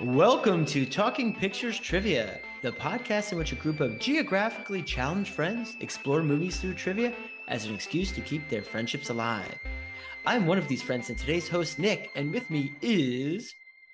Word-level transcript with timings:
Welcome 0.00 0.66
to 0.66 0.84
Talking 0.84 1.34
Pictures 1.34 1.78
Trivia, 1.78 2.38
the 2.62 2.72
podcast 2.72 3.32
in 3.32 3.38
which 3.38 3.52
a 3.52 3.56
group 3.56 3.80
of 3.80 3.98
geographically 3.98 4.82
challenged 4.82 5.32
friends 5.32 5.76
explore 5.80 6.22
movies 6.22 6.60
through 6.60 6.74
trivia 6.74 7.14
as 7.48 7.66
an 7.66 7.74
excuse 7.74 8.12
to 8.12 8.20
keep 8.20 8.48
their 8.48 8.62
friendships 8.62 9.10
alive. 9.10 9.58
I'm 10.26 10.46
one 10.46 10.58
of 10.58 10.68
these 10.68 10.82
friends, 10.82 11.10
and 11.10 11.18
today's 11.18 11.48
host, 11.48 11.78
Nick, 11.78 12.10
and 12.16 12.32
with 12.32 12.50
me 12.50 12.72
is. 12.82 13.52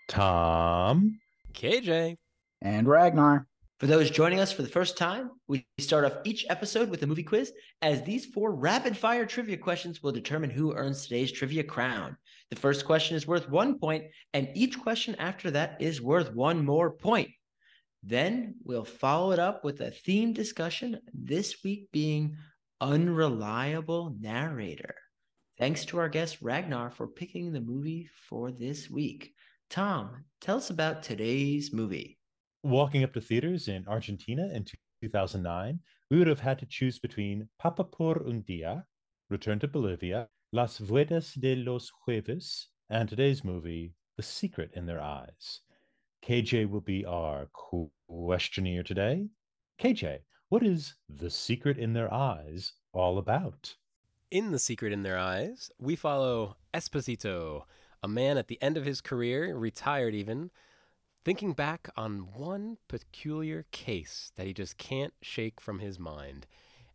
Tom. 0.09 1.19
KJ. 1.53 2.17
And 2.63 2.89
Ragnar. 2.89 3.47
For 3.81 3.87
those 3.87 4.11
joining 4.11 4.41
us 4.41 4.53
for 4.53 4.61
the 4.61 4.69
first 4.69 4.99
time, 4.99 5.31
we 5.49 5.67
start 5.79 6.05
off 6.05 6.19
each 6.25 6.45
episode 6.51 6.91
with 6.91 7.03
a 7.03 7.07
movie 7.07 7.23
quiz, 7.23 7.51
as 7.81 8.03
these 8.03 8.27
four 8.27 8.55
rapid 8.55 8.95
fire 8.95 9.25
trivia 9.25 9.57
questions 9.57 10.03
will 10.03 10.13
determine 10.13 10.51
who 10.51 10.75
earns 10.75 11.03
today's 11.03 11.33
trivia 11.33 11.65
crown. 11.65 12.15
The 12.51 12.57
first 12.57 12.85
question 12.85 13.17
is 13.17 13.27
worth 13.27 13.49
one 13.49 13.79
point, 13.79 14.05
and 14.35 14.51
each 14.55 14.79
question 14.79 15.15
after 15.15 15.51
that 15.53 15.79
is 15.81 16.03
worth 16.03 16.31
one 16.35 16.63
more 16.63 16.91
point. 16.91 17.31
Then 18.03 18.57
we'll 18.65 18.85
follow 18.85 19.33
it 19.33 19.39
up 19.39 19.65
with 19.65 19.81
a 19.81 19.91
theme 19.91 20.35
discussion, 20.35 21.01
this 21.15 21.65
week 21.65 21.89
being 21.91 22.37
unreliable 22.83 24.15
narrator. 24.21 24.95
Thanks 25.59 25.87
to 25.87 25.99
our 25.99 26.11
guest 26.11 26.43
Ragnar 26.43 26.91
for 26.91 27.07
picking 27.07 27.51
the 27.51 27.63
movie 27.63 28.11
for 28.29 28.53
this 28.53 28.91
week. 28.91 29.33
Tom, 29.71 30.27
tell 30.43 30.59
us 30.59 30.69
about 30.69 31.03
today's 31.03 31.73
movie 31.73 32.20
walking 32.63 33.05
up 33.05 33.13
to 33.15 33.21
theaters 33.21 33.69
in 33.69 33.87
Argentina 33.89 34.49
in 34.53 34.65
2009, 35.03 35.81
we 36.11 36.19
would 36.19 36.27
have 36.27 36.41
had 36.41 36.59
to 36.59 36.67
choose 36.67 36.99
between 36.99 37.49
Papa 37.59 37.85
por 37.85 38.23
un 38.27 38.43
Dia, 38.47 38.85
Return 39.29 39.59
to 39.61 39.69
Bolivia, 39.69 40.29
Las 40.53 40.79
Viudas 40.79 41.41
de 41.41 41.57
los 41.57 41.91
Jueves, 42.05 42.67
and 42.91 43.09
today's 43.09 43.45
movie, 43.45 43.95
The 44.17 44.23
Secret 44.23 44.73
in 44.75 44.87
Their 44.87 45.01
Eyes. 45.01 45.61
KJ 46.27 46.69
will 46.69 46.81
be 46.81 47.07
our 47.07 47.49
questionnaire 48.09 48.83
today. 48.83 49.29
KJ, 49.81 50.19
what 50.49 50.63
is 50.63 50.95
The 51.09 51.31
Secret 51.31 51.79
in 51.79 51.93
Their 51.93 52.13
Eyes 52.13 52.73
all 52.93 53.19
about? 53.19 53.75
In 54.31 54.51
The 54.51 54.59
Secret 54.59 54.93
in 54.93 55.03
Their 55.03 55.19
Eyes, 55.19 55.71
we 55.79 55.97
follow 55.97 56.57
Esposito, 56.75 57.63
a 58.03 58.09
man 58.09 58.37
at 58.37 58.49
the 58.49 58.61
end 58.61 58.77
of 58.77 58.85
his 58.85 59.01
career, 59.01 59.57
retired 59.57 60.15
even, 60.15 60.51
thinking 61.25 61.53
back 61.53 61.89
on 61.97 62.29
one 62.35 62.79
peculiar 62.89 63.67
case 63.73 64.33
that 64.37 64.47
he 64.47 64.53
just 64.53 64.79
can't 64.79 65.13
shake 65.21 65.61
from 65.61 65.79
his 65.79 65.99
mind. 65.99 66.47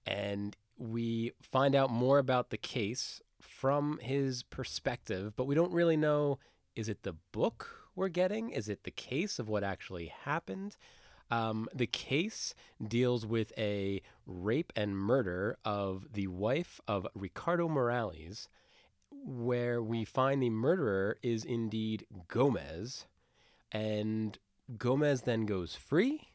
And 0.06 0.56
we 0.78 1.32
find 1.42 1.76
out 1.76 1.90
more 1.90 2.20
about 2.20 2.50
the 2.50 2.58
case 2.58 3.22
from 3.42 4.00
his 4.00 4.44
perspective, 4.44 5.34
but 5.36 5.46
we 5.46 5.56
don't 5.56 5.72
really 5.72 5.98
know 5.98 6.40
is 6.76 6.90
it 6.90 7.04
the 7.04 7.16
book 7.32 7.88
we're 7.96 8.10
getting? 8.10 8.50
Is 8.50 8.68
it 8.68 8.84
the 8.84 8.92
case 8.92 9.40
of 9.40 9.48
what 9.48 9.64
actually 9.64 10.08
happened? 10.08 10.76
Um, 11.32 11.70
the 11.74 11.88
case 11.88 12.54
deals 12.86 13.26
with 13.26 13.54
a 13.58 14.02
rape 14.26 14.74
and 14.76 14.98
murder 14.98 15.58
of 15.64 16.08
the 16.14 16.28
wife 16.28 16.82
of 16.88 17.08
Ricardo 17.16 17.70
Morales, 17.70 18.50
where 19.10 19.82
we 19.82 20.04
find 20.04 20.44
the 20.44 20.50
murderer 20.50 21.18
is 21.24 21.46
indeed 21.46 22.06
Gomez 22.28 23.06
and 23.76 24.40
Gomez 24.78 25.24
then 25.24 25.46
goes 25.46 25.76
free, 25.76 26.30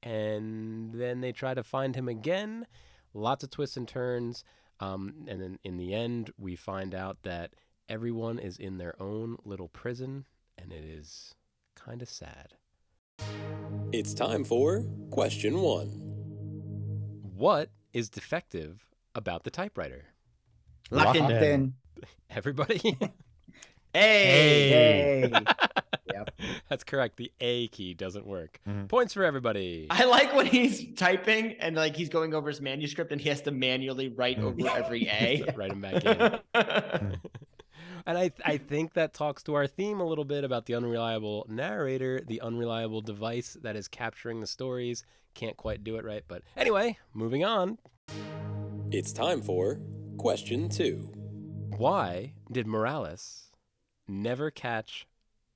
and 0.00 0.92
then 0.94 1.20
they 1.20 1.32
try 1.32 1.52
to 1.52 1.64
find 1.64 1.96
him 1.96 2.08
again. 2.08 2.68
Lots 3.12 3.42
of 3.42 3.50
twists 3.50 3.76
and 3.76 3.88
turns. 3.88 4.44
Um, 4.78 5.26
and 5.26 5.42
then 5.42 5.58
in 5.64 5.76
the 5.76 5.92
end, 5.92 6.30
we 6.38 6.54
find 6.54 6.94
out 6.94 7.18
that 7.24 7.54
everyone 7.88 8.38
is 8.38 8.56
in 8.58 8.78
their 8.78 8.94
own 9.02 9.38
little 9.44 9.66
prison, 9.66 10.24
and 10.56 10.72
it 10.72 10.84
is 10.84 11.34
kind 11.74 12.00
of 12.00 12.08
sad. 12.08 12.54
It's 13.92 14.14
time 14.14 14.44
for 14.44 14.84
question 15.10 15.60
one 15.60 15.88
What 17.34 17.70
is 17.92 18.08
defective 18.08 18.86
about 19.16 19.42
the 19.42 19.50
typewriter? 19.50 20.04
Locked, 20.92 21.18
Locked 21.18 21.32
in. 21.32 21.42
in. 21.42 21.74
Everybody? 22.30 22.78
hey! 23.92 25.28
Hey. 25.32 25.32
yep. 26.18 26.40
That's 26.68 26.84
correct. 26.84 27.16
The 27.16 27.32
A 27.40 27.68
key 27.68 27.94
doesn't 27.94 28.26
work. 28.26 28.60
Mhm. 28.68 28.88
Points 28.88 29.14
for 29.14 29.24
everybody. 29.24 29.86
I 29.90 30.04
like 30.04 30.34
when 30.34 30.46
he's 30.46 30.94
typing 30.94 31.52
and 31.60 31.76
like 31.76 31.96
he's 31.96 32.08
going 32.08 32.34
over 32.34 32.48
his 32.48 32.60
manuscript 32.60 33.12
and 33.12 33.20
he 33.20 33.28
has 33.28 33.42
to 33.42 33.50
manually 33.50 34.08
write 34.08 34.38
Mm. 34.38 34.44
over 34.44 34.68
every 34.76 35.06
A. 35.08 35.44
Write 35.56 35.72
him 35.72 35.80
back 35.80 36.04
in. 36.04 36.38
and 38.06 38.18
I, 38.18 38.30
I 38.44 38.56
think 38.58 38.94
that 38.94 39.14
talks 39.14 39.42
to 39.44 39.54
our 39.54 39.66
theme 39.66 40.00
a 40.00 40.04
little 40.06 40.24
bit 40.24 40.44
about 40.44 40.66
the 40.66 40.74
unreliable 40.74 41.46
narrator, 41.48 42.20
the 42.26 42.40
unreliable 42.40 43.00
device 43.00 43.56
that 43.62 43.76
is 43.76 43.88
capturing 43.88 44.40
the 44.40 44.46
stories. 44.46 45.04
Can't 45.34 45.56
quite 45.56 45.84
do 45.84 45.96
it 45.96 46.04
right. 46.04 46.24
But 46.26 46.42
anyway, 46.56 46.98
moving 47.14 47.44
on. 47.44 47.78
It's 48.90 49.12
time 49.12 49.42
for 49.42 49.80
question 50.16 50.68
two. 50.68 51.12
Why 51.76 52.32
did 52.50 52.66
Morales 52.66 53.44
never 54.08 54.50
catch 54.50 55.06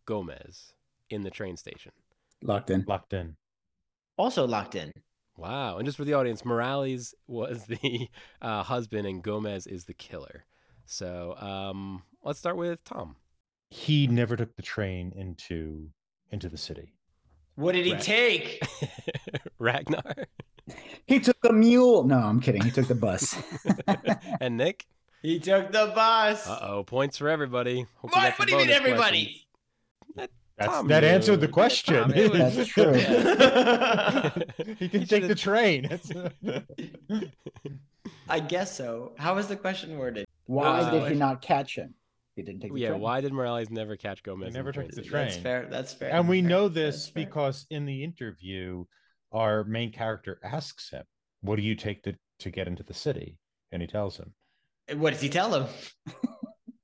Gomez 0.06 0.72
in 1.10 1.22
the 1.22 1.30
train 1.30 1.56
station? 1.56 1.92
Locked 2.42 2.70
in. 2.70 2.84
Locked 2.86 3.12
in. 3.12 3.36
also 4.18 4.46
locked 4.46 4.74
in. 4.74 4.92
Wow. 5.36 5.78
And 5.78 5.86
just 5.86 5.96
for 5.96 6.04
the 6.04 6.14
audience, 6.14 6.44
Morales 6.44 7.14
was 7.26 7.64
the 7.68 8.08
uh, 8.40 8.62
husband 8.62 9.06
and 9.06 9.22
Gomez 9.22 9.66
is 9.66 9.84
the 9.84 9.94
killer. 9.94 10.44
So 10.86 11.36
um, 11.38 12.02
let's 12.22 12.38
start 12.38 12.56
with 12.56 12.82
Tom. 12.84 13.16
He 13.70 14.06
never 14.06 14.36
took 14.36 14.54
the 14.56 14.62
train 14.62 15.12
into 15.16 15.88
into 16.30 16.48
the 16.48 16.58
city. 16.58 16.92
What 17.54 17.72
did 17.72 17.86
he 17.86 17.92
Right. 17.92 18.02
take? 18.02 18.62
Ragnar 19.58 20.26
He 21.06 21.20
took 21.20 21.36
a 21.44 21.52
mule. 21.52 22.04
No, 22.04 22.18
I'm 22.18 22.40
kidding. 22.40 22.62
He 22.62 22.70
took 22.70 22.88
the 22.88 22.94
bus. 22.94 23.36
and 24.40 24.56
Nick. 24.56 24.86
He 25.22 25.38
took 25.38 25.70
the 25.72 25.92
bus. 25.94 26.48
Uh 26.48 26.58
oh, 26.62 26.84
points 26.84 27.16
for 27.16 27.28
everybody. 27.28 27.86
Hope 27.98 28.10
What? 28.14 28.38
What 28.38 28.48
do 28.48 28.52
you 28.54 28.58
mean, 28.60 28.70
everybody? 28.70 29.24
questions. 29.24 29.46
That's, 30.58 30.72
Tom, 30.72 30.88
that 30.88 31.02
you- 31.02 31.08
answered 31.08 31.40
the 31.40 31.48
question. 31.48 31.94
Tom, 31.94 32.12
it 32.14 32.30
was- 32.32 32.56
That's 32.56 32.68
true. 32.68 32.92
he 34.78 34.88
can 34.88 35.00
He 35.00 35.06
take 35.06 35.22
the 35.26 35.36
should've- 35.36 35.40
train. 35.40 35.88
That's- 35.88 36.12
I 38.28 38.40
guess 38.40 38.76
so. 38.76 39.12
How 39.18 39.34
was 39.34 39.46
the 39.48 39.56
question 39.56 39.98
worded? 39.98 40.26
Why 40.46 40.80
Uh, 40.80 40.90
did 40.90 41.12
he 41.12 41.18
not 41.18 41.40
catch 41.42 41.76
him? 41.76 41.94
He 42.36 42.42
didn't 42.42 42.60
take 42.62 42.72
the 42.72 42.80
yeah, 42.80 42.88
train. 42.90 43.00
why 43.00 43.20
did 43.20 43.32
Morales 43.32 43.68
never 43.70 43.96
catch 43.96 44.22
Gomez? 44.22 44.48
in 44.48 44.54
never 44.54 44.72
the 44.72 44.80
took 44.82 44.88
the 44.90 44.92
station? 45.02 45.10
train. 45.10 45.26
That's 45.28 45.36
fair. 45.42 45.66
That's 45.70 45.92
fair. 45.92 46.10
and 46.14 46.28
we 46.28 46.40
Fair. 46.40 46.48
know 46.48 46.68
That's 46.68 46.96
this 46.96 47.08
fair. 47.10 47.24
because 47.26 47.66
in 47.70 47.84
the 47.84 48.02
interview, 48.02 48.84
our 49.32 49.64
main 49.64 49.92
character 49.92 50.40
asks 50.42 50.90
him, 50.90 51.04
"What 51.42 51.56
do 51.56 51.62
you 51.62 51.74
take 51.74 52.02
to 52.04 52.14
to 52.40 52.50
get 52.50 52.68
into 52.68 52.82
the 52.82 52.94
city?" 52.94 53.36
And 53.70 53.82
he 53.82 53.88
tells 53.88 54.16
him. 54.18 54.32
What 54.96 55.12
does 55.12 55.20
he 55.20 55.28
tell 55.28 55.54
him? 55.54 55.66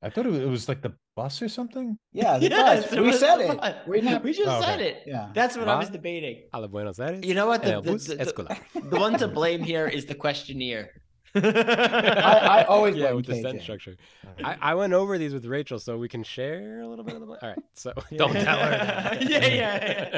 I 0.00 0.10
thought 0.10 0.26
it 0.26 0.48
was, 0.48 0.68
like 0.68 0.80
the 0.80 0.92
bus 1.16 1.42
or 1.42 1.48
something. 1.48 1.98
Yeah, 2.12 2.38
the 2.38 2.48
Yes, 2.50 2.88
bus. 2.90 2.98
We 3.00 3.12
said 3.12 3.40
it. 3.40 3.56
bus. 3.60 3.74
We 3.86 4.00
not- 4.00 4.22
We 4.22 4.32
just 4.32 4.48
Oh, 4.48 4.60
said 4.62 4.78
okay. 4.80 4.90
it. 4.90 5.02
Yeah. 5.06 5.30
That's 5.34 5.56
what 5.56 5.68
I 5.68 5.76
was 5.76 5.88
Va 5.88 5.94
debating. 5.94 6.44
A 6.52 6.60
la 6.60 6.68
Buenos 6.68 7.00
Aires. 7.00 7.24
You 7.24 7.34
know 7.34 7.46
what? 7.48 7.62
The, 7.64 7.80
the, 7.80 7.92
the, 7.92 8.58
the, 8.74 8.80
the 8.90 8.98
one 9.00 9.18
to 9.18 9.26
blame 9.26 9.62
here 9.62 9.88
is 9.88 10.06
the 10.06 10.14
questionnaire. 10.14 10.90
I, 11.34 11.40
I 11.40 12.64
always 12.64 12.94
yeah, 12.96 13.06
blame 13.06 13.16
with 13.16 13.26
the 13.26 13.32
KJ. 13.34 13.42
sentence 13.42 13.62
structure. 13.64 13.96
I, 14.42 14.56
I 14.62 14.74
went 14.74 14.92
over 14.94 15.18
these 15.18 15.34
with 15.34 15.44
Rachel, 15.44 15.78
so 15.78 15.98
we 15.98 16.08
can 16.08 16.22
share 16.22 16.80
a 16.80 16.88
little 16.88 17.04
bit 17.04 17.16
of 17.16 17.20
the. 17.20 17.26
All 17.26 17.38
right, 17.42 17.58
so 17.74 17.92
don't 18.16 18.32
tell 18.32 18.58
her. 18.58 19.18
yeah, 19.20 19.44
yeah, 19.46 19.46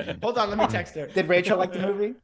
yeah. 0.07 0.13
Hold 0.23 0.39
on, 0.39 0.51
let 0.51 0.59
me 0.59 0.67
text 0.69 0.95
her. 0.95 1.07
Did 1.09 1.29
Rachel 1.29 1.59
like 1.59 1.73
the 1.73 1.81
movie? 1.81 2.15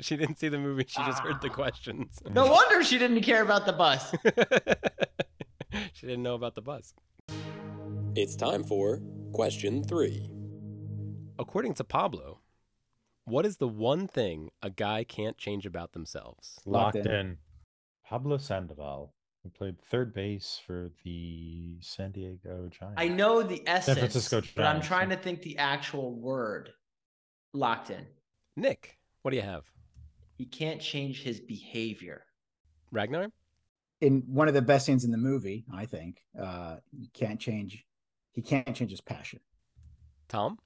she 0.00 0.16
didn't 0.16 0.38
see 0.38 0.48
the 0.48 0.58
movie. 0.58 0.84
She 0.88 1.02
just 1.02 1.18
heard 1.20 1.42
the 1.42 1.50
Ah. 1.50 1.54
questions. 1.54 2.18
No 2.32 2.46
wonder 2.46 2.82
she 2.82 2.96
didn't 2.98 3.20
care 3.22 3.42
about 3.42 3.66
the 3.66 3.72
bus. 3.74 4.14
she 5.92 6.06
didn't 6.06 6.22
know 6.22 6.34
about 6.34 6.54
the 6.54 6.62
bus. 6.62 6.94
It's 8.14 8.36
time 8.36 8.64
for 8.64 9.00
question 9.32 9.82
three. 9.84 10.30
According 11.38 11.74
to 11.74 11.84
Pablo, 11.84 12.40
what 13.24 13.46
is 13.46 13.56
the 13.56 13.68
one 13.68 14.06
thing 14.06 14.50
a 14.62 14.70
guy 14.70 15.04
can't 15.04 15.38
change 15.38 15.64
about 15.64 15.92
themselves? 15.92 16.58
Locked, 16.66 16.96
Locked 16.96 17.06
in. 17.06 17.12
in. 17.12 17.36
Pablo 18.04 18.36
Sandoval, 18.36 19.14
who 19.42 19.48
played 19.48 19.80
third 19.80 20.12
base 20.12 20.60
for 20.66 20.90
the 21.04 21.76
San 21.80 22.12
Diego 22.12 22.68
Giants. 22.68 22.96
I 22.98 23.08
know 23.08 23.42
the 23.42 23.62
essence, 23.66 23.98
Francisco 23.98 24.42
but 24.54 24.66
I'm 24.66 24.82
trying 24.82 25.10
yeah. 25.10 25.16
to 25.16 25.22
think 25.22 25.42
the 25.42 25.56
actual 25.58 26.14
word. 26.14 26.70
Locked 27.54 27.90
in. 27.90 28.06
Nick, 28.56 28.98
what 29.22 29.30
do 29.30 29.36
you 29.36 29.42
have? 29.42 29.64
He 30.36 30.44
can't 30.44 30.80
change 30.80 31.22
his 31.22 31.40
behavior. 31.40 32.24
Ragnar? 32.90 33.30
In 34.02 34.22
one 34.26 34.48
of 34.48 34.54
the 34.54 34.60
best 34.62 34.84
scenes 34.86 35.04
in 35.04 35.10
the 35.12 35.16
movie, 35.30 35.64
I 35.72 35.86
think, 35.86 36.20
uh, 36.38 36.76
he 36.90 37.08
can't 37.14 37.40
change. 37.40 37.84
He 38.32 38.42
can't 38.42 38.74
change 38.74 38.90
his 38.90 39.00
passion. 39.00 39.40
Tom? 40.28 40.58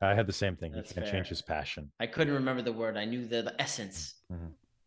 I 0.00 0.14
had 0.14 0.26
the 0.26 0.32
same 0.32 0.56
thing. 0.56 0.72
That's 0.72 0.88
he 0.90 0.94
can't 0.94 1.06
fair. 1.06 1.12
change 1.16 1.28
his 1.28 1.42
passion. 1.42 1.90
I 2.00 2.06
couldn't 2.06 2.34
remember 2.34 2.62
the 2.62 2.72
word. 2.72 2.96
I 2.96 3.04
knew 3.04 3.26
the, 3.26 3.42
the 3.42 3.54
essence. 3.60 4.14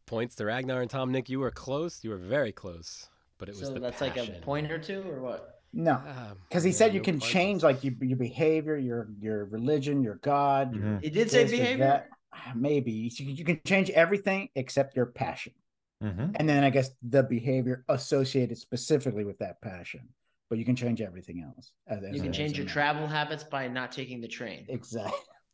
Points 0.08 0.36
to 0.36 0.46
Ragnar 0.46 0.82
and 0.82 0.90
Tom. 0.90 1.12
Nick, 1.12 1.30
you 1.30 1.40
were 1.40 1.52
close. 1.52 2.04
You 2.04 2.10
were 2.10 2.18
very 2.18 2.52
close, 2.52 3.08
but 3.38 3.48
it 3.50 3.56
was 3.56 3.68
So 3.68 3.74
the 3.76 3.80
that's 3.80 4.02
like 4.02 4.18
a 4.18 4.26
point 4.42 4.72
or 4.72 4.80
two, 4.80 5.04
or 5.10 5.22
what? 5.22 5.62
No, 5.74 5.94
Um, 5.94 6.38
because 6.50 6.64
he 6.64 6.72
yeah, 6.72 6.78
said 6.78 6.94
you 6.94 7.02
can 7.02 7.16
puzzles. 7.20 7.32
change 7.32 7.64
like 7.64 7.84
your, 7.84 7.94
your 8.02 8.18
behavior, 8.18 8.78
your 8.78 9.08
your 9.20 9.46
religion, 9.46 10.02
your 10.04 10.16
God. 10.16 10.76
your 10.76 10.84
Mhm. 10.84 11.04
He 11.04 11.10
did 11.10 11.30
say 11.32 11.46
behavior. 11.46 11.86
that. 11.86 12.10
Maybe 12.56 12.92
you 12.92 13.10
you 13.26 13.46
can 13.46 13.62
change 13.66 13.90
everything 13.92 14.50
except 14.56 14.96
your 14.96 15.06
passion, 15.06 15.54
Mhm. 16.02 16.36
and 16.36 16.50
then 16.50 16.64
I 16.64 16.70
guess 16.72 16.92
the 17.04 17.24
behavior 17.24 17.86
associated 17.90 18.58
specifically 18.58 19.24
with 19.24 19.38
that 19.40 19.62
passion. 19.62 20.10
But 20.50 20.58
you 20.60 20.66
can 20.66 20.76
change 20.76 21.00
everything 21.02 21.42
else. 21.42 21.72
as- 21.88 22.04
as 22.04 22.14
You 22.16 22.22
can 22.22 22.34
change 22.34 22.58
your 22.58 22.66
man. 22.66 22.74
travel 22.74 23.08
habits 23.08 23.44
by 23.44 23.68
not 23.68 23.92
taking 23.92 24.20
the 24.20 24.28
train. 24.28 24.66
Exactly. 24.68 25.14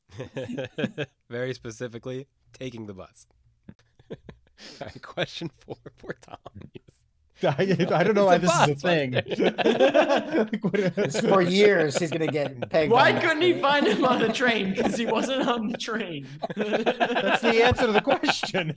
very 1.29 1.53
specifically, 1.53 2.27
taking 2.53 2.85
the 2.87 2.93
bus. 2.93 3.27
All 4.09 4.17
right, 4.81 5.01
question 5.03 5.51
four 5.59 5.77
for 5.97 6.13
Tom. 6.21 6.37
I, 7.43 7.77
I 7.91 8.03
don't 8.03 8.15
know 8.15 8.25
why 8.25 8.35
It's 8.35 8.43
a 8.45 8.47
this 8.47 8.77
is 8.77 8.83
a 8.83 8.87
thing. 8.87 9.13
Like, 10.51 10.63
what- 10.63 11.13
for 11.23 11.41
years 11.41 11.97
he's 11.97 12.09
gonna 12.11 12.27
get 12.27 12.69
pegged. 12.69 12.91
Why 12.91 13.13
couldn't 13.13 13.41
he 13.41 13.59
find 13.59 13.85
him 13.87 14.05
on 14.05 14.19
the 14.19 14.31
train? 14.33 14.73
Because 14.73 14.95
he 14.97 15.05
wasn't 15.05 15.47
on 15.47 15.67
the 15.69 15.77
train. 15.77 16.27
That's 16.55 17.41
the 17.41 17.63
answer 17.63 17.85
to 17.87 17.91
the 17.91 18.01
question. 18.01 18.75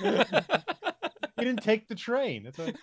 he 0.00 1.44
didn't 1.44 1.62
take 1.62 1.88
the 1.88 1.94
train. 1.94 2.44
That's. 2.56 2.76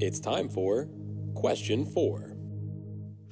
It's 0.00 0.18
time 0.20 0.48
for 0.48 0.88
question 1.34 1.84
four. 1.86 2.36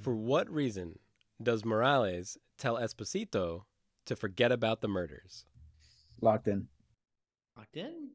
For 0.02 0.14
what 0.14 0.48
reason 0.50 0.98
does 1.42 1.64
Morales 1.64 2.36
tell 2.58 2.76
Esposito 2.76 3.62
to 4.06 4.16
forget 4.16 4.52
about 4.52 4.80
the 4.80 4.88
murders? 4.88 5.46
Locked 6.20 6.48
in. 6.48 6.68
Locked 7.56 7.76
in. 7.76 8.10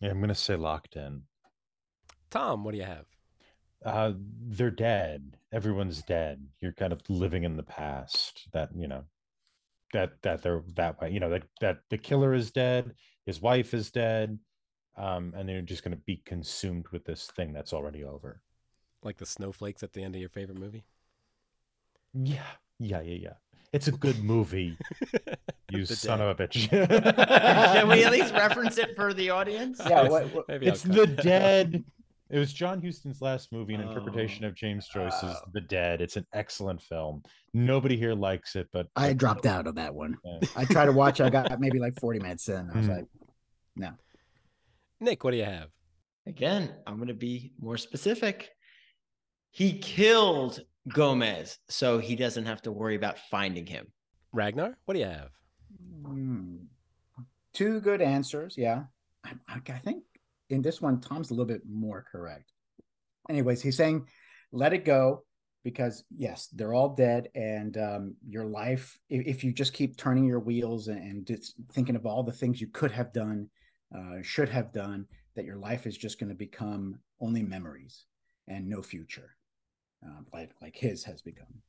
Yeah, 0.00 0.10
I'm 0.10 0.20
gonna 0.20 0.34
say 0.34 0.56
locked 0.56 0.96
in. 0.96 1.22
Tom, 2.30 2.64
what 2.64 2.72
do 2.72 2.78
you 2.78 2.84
have? 2.84 3.06
Uh, 3.84 4.12
they're 4.46 4.70
dead. 4.70 5.36
Everyone's 5.52 6.02
dead. 6.02 6.46
You're 6.60 6.72
kind 6.72 6.92
of 6.92 7.00
living 7.08 7.44
in 7.44 7.56
the 7.56 7.62
past. 7.62 8.48
That 8.52 8.70
you 8.76 8.88
know, 8.88 9.04
that 9.92 10.22
that 10.22 10.42
they're 10.42 10.62
that 10.76 11.00
way. 11.00 11.10
You 11.10 11.20
know 11.20 11.30
that 11.30 11.44
that 11.60 11.78
the 11.90 11.98
killer 11.98 12.34
is 12.34 12.50
dead. 12.50 12.94
His 13.26 13.40
wife 13.40 13.74
is 13.74 13.90
dead. 13.90 14.38
Um, 14.96 15.32
and 15.36 15.48
they're 15.48 15.62
just 15.62 15.84
gonna 15.84 15.96
be 15.96 16.22
consumed 16.24 16.88
with 16.88 17.04
this 17.04 17.26
thing 17.26 17.52
that's 17.52 17.72
already 17.72 18.04
over. 18.04 18.42
Like 19.02 19.18
the 19.18 19.26
snowflakes 19.26 19.82
at 19.82 19.92
the 19.92 20.02
end 20.02 20.16
of 20.16 20.20
your 20.20 20.28
favorite 20.28 20.58
movie? 20.58 20.84
Yeah, 22.12 22.42
yeah, 22.80 23.00
yeah, 23.00 23.14
yeah. 23.14 23.32
It's 23.72 23.88
a 23.88 23.92
good 23.92 24.22
movie. 24.22 24.76
You 25.70 25.84
The 25.84 25.96
son 25.96 26.18
Dead. 26.20 26.28
of 26.28 26.40
a 26.40 26.48
bitch. 26.48 26.68
Can 27.74 27.88
we 27.88 28.02
at 28.02 28.10
least 28.10 28.32
reference 28.32 28.78
it 28.78 28.96
for 28.96 29.12
the 29.12 29.28
audience? 29.28 29.78
Yeah, 29.86 30.08
what- 30.08 30.32
what- 30.32 30.44
it's 30.48 30.82
the 30.82 31.04
that. 31.04 31.22
dead. 31.22 31.84
It 32.30 32.38
was 32.38 32.54
John 32.54 32.80
Huston's 32.80 33.20
last 33.20 33.52
movie, 33.52 33.74
an 33.74 33.82
interpretation 33.82 34.46
Oh. 34.46 34.48
of 34.48 34.54
James 34.54 34.88
Joyce's 34.88 35.24
Oh. 35.24 35.50
The 35.52 35.60
Dead. 35.60 36.00
It's 36.00 36.16
an 36.16 36.26
excellent 36.32 36.80
film. 36.80 37.22
Nobody 37.52 37.98
here 37.98 38.14
likes 38.14 38.56
it, 38.56 38.68
but 38.72 38.86
I 38.96 39.08
but- 39.08 39.18
dropped 39.18 39.44
out 39.44 39.66
of 39.66 39.74
that 39.74 39.94
one. 39.94 40.16
Yeah. 40.24 40.38
I 40.56 40.64
tried 40.64 40.86
to 40.86 40.92
watch. 40.92 41.20
I 41.20 41.28
got 41.28 41.60
maybe 41.60 41.78
like 41.78 42.00
forty 42.00 42.18
minutes 42.18 42.48
in. 42.48 42.70
I 42.70 42.74
was 42.78 42.86
Mhm. 42.86 42.96
like, 42.96 43.04
no. 43.76 43.90
Nick, 45.00 45.22
what 45.22 45.32
do 45.32 45.36
you 45.36 45.44
have? 45.44 45.68
Again, 46.26 46.74
I'm 46.86 46.96
going 46.96 47.08
to 47.08 47.14
be 47.14 47.52
more 47.60 47.76
specific. 47.76 48.48
He 49.50 49.78
killed 49.78 50.60
Gomez, 50.88 51.58
so 51.68 51.98
he 51.98 52.16
doesn't 52.16 52.46
have 52.46 52.62
to 52.62 52.72
worry 52.72 52.96
about 52.96 53.18
finding 53.30 53.66
him. 53.66 53.86
Ragnar, 54.32 54.76
what 54.84 54.94
do 54.94 55.00
you 55.00 55.06
have? 55.06 55.30
Hmm. 56.04 56.56
Two 57.52 57.80
good 57.80 58.00
answers. 58.00 58.54
Yeah. 58.56 58.84
I, 59.24 59.32
I 59.48 59.60
I 59.66 59.78
think 59.78 60.04
in 60.50 60.62
this 60.62 60.80
one, 60.80 61.00
Tom's 61.00 61.30
a 61.30 61.34
little 61.34 61.46
bit 61.46 61.62
more 61.68 62.04
correct. 62.10 62.52
Anyways, 63.28 63.62
he's 63.62 63.76
saying, 63.76 64.06
let 64.52 64.72
it 64.72 64.84
go 64.84 65.24
because, 65.64 66.04
yes, 66.16 66.48
they're 66.52 66.72
all 66.72 66.94
dead. 66.94 67.28
And 67.34 67.76
um, 67.76 68.14
your 68.26 68.46
life, 68.46 68.98
if, 69.10 69.26
if 69.26 69.44
you 69.44 69.52
just 69.52 69.74
keep 69.74 69.96
turning 69.96 70.24
your 70.24 70.40
wheels 70.40 70.88
and, 70.88 70.98
and 70.98 71.26
just 71.26 71.54
thinking 71.72 71.96
of 71.96 72.06
all 72.06 72.22
the 72.22 72.32
things 72.32 72.60
you 72.60 72.68
could 72.68 72.92
have 72.92 73.12
done, 73.12 73.50
uh, 73.94 74.22
should 74.22 74.48
have 74.48 74.72
done, 74.72 75.06
that 75.34 75.44
your 75.44 75.56
life 75.56 75.86
is 75.86 75.96
just 75.96 76.18
going 76.18 76.30
to 76.30 76.34
become 76.34 76.98
only 77.20 77.42
memories 77.42 78.04
and 78.46 78.68
no 78.68 78.82
future, 78.82 79.36
uh, 80.04 80.20
like, 80.32 80.50
like 80.62 80.76
his 80.76 81.04
has 81.04 81.22
become. 81.22 81.62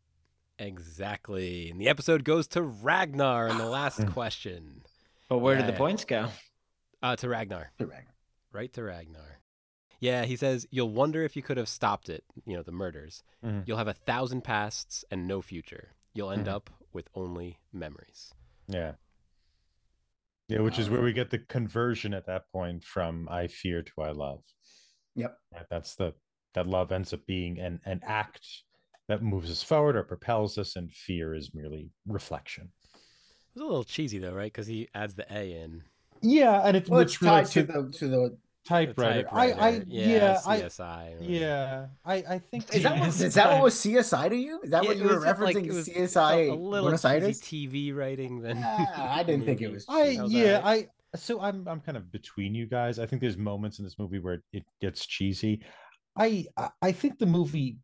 Exactly. 0.57 1.69
And 1.71 1.79
the 1.79 1.87
episode 1.89 2.23
goes 2.23 2.47
to 2.49 2.61
Ragnar 2.61 3.47
in 3.47 3.57
the 3.57 3.65
last 3.69 3.99
Mm. 3.99 4.13
question. 4.13 4.81
But 5.29 5.39
where 5.39 5.55
did 5.55 5.67
the 5.67 5.73
points 5.73 6.05
go? 6.05 6.27
Uh, 7.01 7.15
to 7.17 7.29
Ragnar. 7.29 7.71
Correct. 7.79 8.09
Right 8.51 8.71
to 8.73 8.83
Ragnar. 8.83 9.39
Yeah, 10.01 10.25
he 10.25 10.35
says, 10.35 10.65
You'll 10.71 10.89
wonder 10.89 11.23
if 11.23 11.35
you 11.35 11.43
could 11.43 11.57
have 11.57 11.69
stopped 11.69 12.09
it, 12.09 12.23
you 12.45 12.55
know, 12.57 12.63
the 12.63 12.71
murders. 12.71 13.23
Mhm. 13.43 13.67
You'll 13.67 13.77
have 13.77 13.87
a 13.87 13.93
thousand 13.93 14.43
pasts 14.43 15.05
and 15.11 15.27
no 15.27 15.41
future. 15.41 15.93
You'll 16.13 16.31
end 16.31 16.47
Mhm. 16.47 16.53
up 16.53 16.69
with 16.93 17.09
only 17.15 17.59
memories. 17.71 18.33
Yeah. 18.67 18.95
Yeah, 20.47 20.61
which 20.61 20.79
is 20.79 20.89
where 20.89 21.01
we 21.01 21.13
get 21.13 21.29
the 21.29 21.37
conversion 21.39 22.13
at 22.13 22.25
that 22.25 22.51
point 22.51 22.83
from 22.83 23.29
I 23.29 23.47
fear 23.47 23.83
to 23.83 24.01
I 24.01 24.11
love. 24.11 24.43
Yep. 25.15 25.37
Right. 25.53 25.65
That's 25.69 25.95
the 25.95 26.15
that 26.53 26.67
love 26.67 26.91
ends 26.91 27.13
up 27.13 27.25
being 27.25 27.59
an 27.59 27.79
an 27.85 28.01
act 28.05 28.45
that 29.07 29.23
moves 29.23 29.49
us 29.49 29.63
forward 29.63 29.95
or 29.95 30.03
propels 30.03 30.57
us, 30.57 30.75
and 30.75 30.91
fear 30.91 31.33
is 31.33 31.51
merely 31.53 31.89
reflection. 32.07 32.69
It 32.93 32.99
was 33.55 33.61
a 33.61 33.65
little 33.65 33.83
cheesy, 33.83 34.19
though, 34.19 34.33
right? 34.33 34.51
Because 34.51 34.67
he 34.67 34.87
adds 34.93 35.15
the 35.15 35.25
A 35.35 35.53
in. 35.53 35.83
Yeah, 36.21 36.61
and 36.63 36.77
it's 36.77 36.89
Well, 36.89 36.99
it's 37.01 37.17
tied 37.17 37.29
relates 37.31 37.53
to 37.53 37.63
the 37.63 37.91
to 37.97 38.07
the 38.07 38.17
The 38.17 38.37
typewriter. 38.65 39.27
I, 39.31 39.45
I, 39.45 39.47
typewriter. 39.51 39.85
yeah, 39.87 40.39
I, 40.45 40.59
CSI. 40.61 41.19
or- 41.19 41.23
yeah, 41.23 41.85
I, 42.05 42.13
I 42.15 42.39
think 42.39 42.71
Is 42.75 42.83
that, 42.83 42.99
what, 42.99 43.07
is 43.07 43.33
that 43.33 43.51
what 43.51 43.63
was 43.63 43.73
CSI 43.75 44.29
to 44.29 44.35
you? 44.35 44.59
Is 44.63 44.69
that 44.71 44.83
Yeah, 44.83 44.89
what 44.89 44.97
you 44.97 45.03
were 45.05 45.15
was 45.15 45.23
just 45.23 45.39
like- 45.41 45.55
referencing? 45.55 45.65
it 45.65 45.73
was- 45.73 45.87
CSI 45.89 46.49
a 46.51 46.53
little 46.53 46.89
Buenos 46.89 47.01
cheesy 47.01 47.25
Aires? 47.25 47.41
TV 47.41 47.95
writing 47.95 48.41
Then 48.41 48.61
Ah, 48.63 49.15
I 49.17 49.23
didn't 49.23 49.45
think 49.45 49.61
it 49.61 49.71
was 49.71 49.85
I 49.89 50.15
That 50.17 50.23
was 50.23 50.33
yeah, 50.33 50.57
alright. 50.57 50.87
I 51.13 51.17
so 51.17 51.41
I'm 51.41 51.67
I'm 51.67 51.79
kind 51.79 51.97
of 51.97 52.11
between 52.11 52.53
you 52.53 52.67
guys. 52.67 52.99
I 52.99 53.07
think 53.07 53.19
there's 53.21 53.37
moments 53.37 53.79
in 53.79 53.85
this 53.85 53.97
movie 53.97 54.19
where 54.19 54.43
it 54.53 54.63
gets 54.79 55.07
cheesy. 55.07 55.61
I 56.19 56.45
I, 56.81 56.91
think 56.91 57.17
the 57.17 57.25
movie 57.25 57.77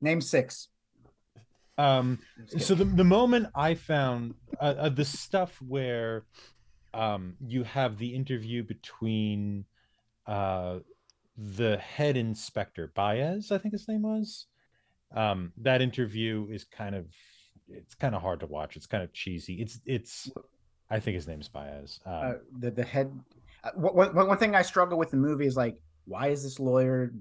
Name 0.00 0.20
six. 0.20 0.68
um 1.78 2.18
so 2.58 2.74
the, 2.74 2.84
the 2.84 3.04
moment 3.04 3.46
I 3.54 3.74
found 3.74 4.34
uh, 4.60 4.74
uh, 4.78 4.88
the 4.88 5.04
stuff 5.04 5.60
where 5.66 6.24
um 6.94 7.34
you 7.46 7.62
have 7.64 7.98
the 7.98 8.14
interview 8.14 8.62
between 8.62 9.64
uh 10.26 10.80
the 11.36 11.78
head 11.78 12.16
inspector 12.16 12.90
Baez, 12.94 13.52
I 13.52 13.58
think 13.58 13.72
his 13.72 13.86
name 13.88 14.02
was. 14.02 14.46
Um 15.14 15.52
that 15.58 15.80
interview 15.82 16.48
is 16.50 16.64
kind 16.64 16.94
of 16.94 17.06
it's 17.68 17.94
kind 17.94 18.14
of 18.14 18.22
hard 18.22 18.40
to 18.40 18.46
watch. 18.46 18.76
It's 18.76 18.86
kind 18.86 19.04
of 19.04 19.12
cheesy. 19.12 19.54
It's 19.54 19.80
it's 19.86 20.30
I 20.90 21.00
think 21.00 21.14
his 21.14 21.26
name's 21.26 21.48
Baez. 21.48 22.00
Um, 22.04 22.12
Uh, 22.12 22.32
the 22.58 22.70
the 22.70 22.84
head. 22.84 23.08
Uh, 23.64 23.70
one, 23.76 24.14
one 24.14 24.26
one 24.28 24.38
thing 24.38 24.54
I 24.54 24.62
struggle 24.62 24.98
with 24.98 25.10
the 25.10 25.16
movie 25.16 25.46
is 25.46 25.56
like, 25.56 25.76
why 26.04 26.28
is 26.28 26.42
this 26.42 26.58
lawyer 26.60 27.12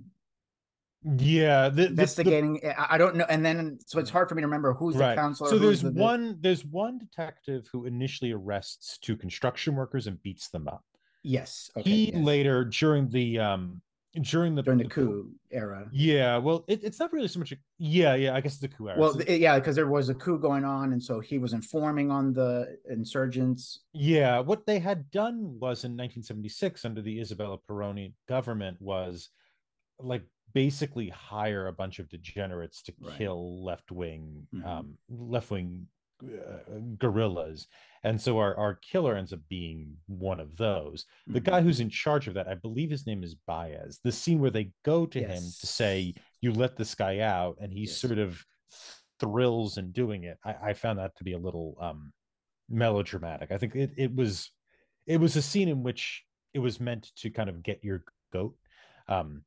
yeah, 1.03 1.69
the, 1.69 1.75
the- 1.75 1.81
the- 1.83 1.89
investigating? 1.89 2.61
I 2.77 2.97
don't 2.97 3.15
know. 3.15 3.25
And 3.29 3.43
then 3.45 3.79
so 3.85 3.99
it's 3.99 4.09
hard 4.09 4.29
for 4.29 4.35
me 4.35 4.41
to 4.41 4.47
remember 4.47 4.73
who's 4.73 4.95
the 4.95 5.15
counselor. 5.15 5.49
So 5.49 5.57
there's 5.57 5.81
the- 5.81 5.91
one 5.91 6.37
there's 6.41 6.65
one 6.65 6.97
detective 6.99 7.67
who 7.71 7.85
initially 7.85 8.31
arrests 8.31 8.97
two 8.99 9.15
construction 9.17 9.75
workers 9.75 10.07
and 10.07 10.21
beats 10.21 10.49
them 10.49 10.67
up. 10.67 10.83
Yes. 11.23 11.69
Okay. 11.77 11.89
he 11.89 12.05
yes. 12.13 12.23
later 12.23 12.65
during 12.65 13.09
the 13.09 13.39
um 13.39 13.81
during 14.19 14.55
the 14.55 14.61
during 14.61 14.79
the 14.79 14.89
coup 14.89 15.29
era. 15.51 15.87
Yeah, 15.91 16.37
well, 16.37 16.65
it, 16.67 16.83
it's 16.83 16.99
not 16.99 17.13
really 17.13 17.29
so 17.29 17.39
much. 17.39 17.53
A, 17.53 17.57
yeah, 17.77 18.15
yeah, 18.15 18.35
I 18.35 18.41
guess 18.41 18.57
the 18.57 18.67
coup 18.67 18.89
era. 18.89 18.99
Well, 18.99 19.13
So- 19.13 19.23
yeah, 19.31 19.57
because 19.57 19.75
there 19.75 19.87
was 19.87 20.09
a 20.09 20.13
coup 20.13 20.37
going 20.37 20.65
on, 20.65 20.91
and 20.91 21.01
so 21.01 21.19
he 21.21 21.37
was 21.37 21.53
informing 21.53 22.11
on 22.11 22.33
the 22.33 22.77
insurgents. 22.89 23.79
yeah, 23.93 24.39
what 24.39 24.65
they 24.65 24.79
had 24.79 25.09
done 25.11 25.57
was 25.59 25.85
in 25.85 25.91
1976 25.91 26.83
under 26.83 27.01
the 27.01 27.21
Isabella 27.21 27.57
Peroni 27.69 28.13
government 28.27 28.77
was 28.81 29.29
like 29.99 30.23
basically 30.53 31.09
hire 31.09 31.67
a 31.67 31.73
bunch 31.73 31.99
of 31.99 32.09
degenerates 32.09 32.81
to 32.83 32.93
Right. 32.99 33.17
kill 33.17 33.63
left 33.63 33.91
wing 33.91 34.47
Mhm. 34.53 34.65
um 34.65 34.97
left 35.09 35.51
wing 35.51 35.87
uh, 36.23 36.77
guerrillas 36.99 37.67
and 38.03 38.21
so 38.21 38.37
our, 38.37 38.55
our 38.55 38.75
killer 38.75 39.15
ends 39.15 39.33
up 39.33 39.39
being 39.49 39.97
one 40.05 40.39
of 40.39 40.55
those 40.55 41.05
the 41.25 41.41
Mhm. 41.41 41.45
guy 41.45 41.61
who's 41.61 41.79
in 41.79 41.89
charge 41.89 42.27
of 42.27 42.35
that 42.35 42.47
i 42.47 42.53
believe 42.53 42.91
his 42.91 43.07
name 43.07 43.23
is 43.23 43.33
baez 43.47 43.99
the 44.03 44.11
scene 44.11 44.39
where 44.39 44.51
they 44.51 44.71
go 44.83 45.07
to 45.07 45.19
him 45.19 45.41
to 45.41 45.65
say 45.65 46.13
you 46.41 46.51
let 46.53 46.75
this 46.77 46.93
guy 46.93 47.19
out 47.19 47.57
and 47.59 47.73
he 47.73 47.81
Yes. 47.85 47.97
sort 47.97 48.19
of 48.19 48.45
thrills 49.19 49.77
in 49.79 49.91
doing 49.91 50.23
it 50.25 50.37
I, 50.43 50.69
I 50.69 50.73
found 50.73 50.99
that 50.99 51.15
to 51.17 51.23
be 51.23 51.33
a 51.33 51.39
little 51.39 51.75
um 51.79 52.13
melodramatic 52.69 53.51
i 53.51 53.57
think 53.57 53.75
it, 53.75 53.91
it 53.97 54.15
was 54.15 54.51
it 55.07 55.17
was 55.19 55.35
a 55.35 55.41
scene 55.41 55.67
in 55.69 55.81
which 55.83 56.23
it 56.53 56.59
was 56.59 56.79
meant 56.79 57.11
to 57.15 57.29
kind 57.31 57.49
of 57.49 57.63
get 57.63 57.83
your 57.83 58.03
goat 58.31 58.55
um 59.07 59.43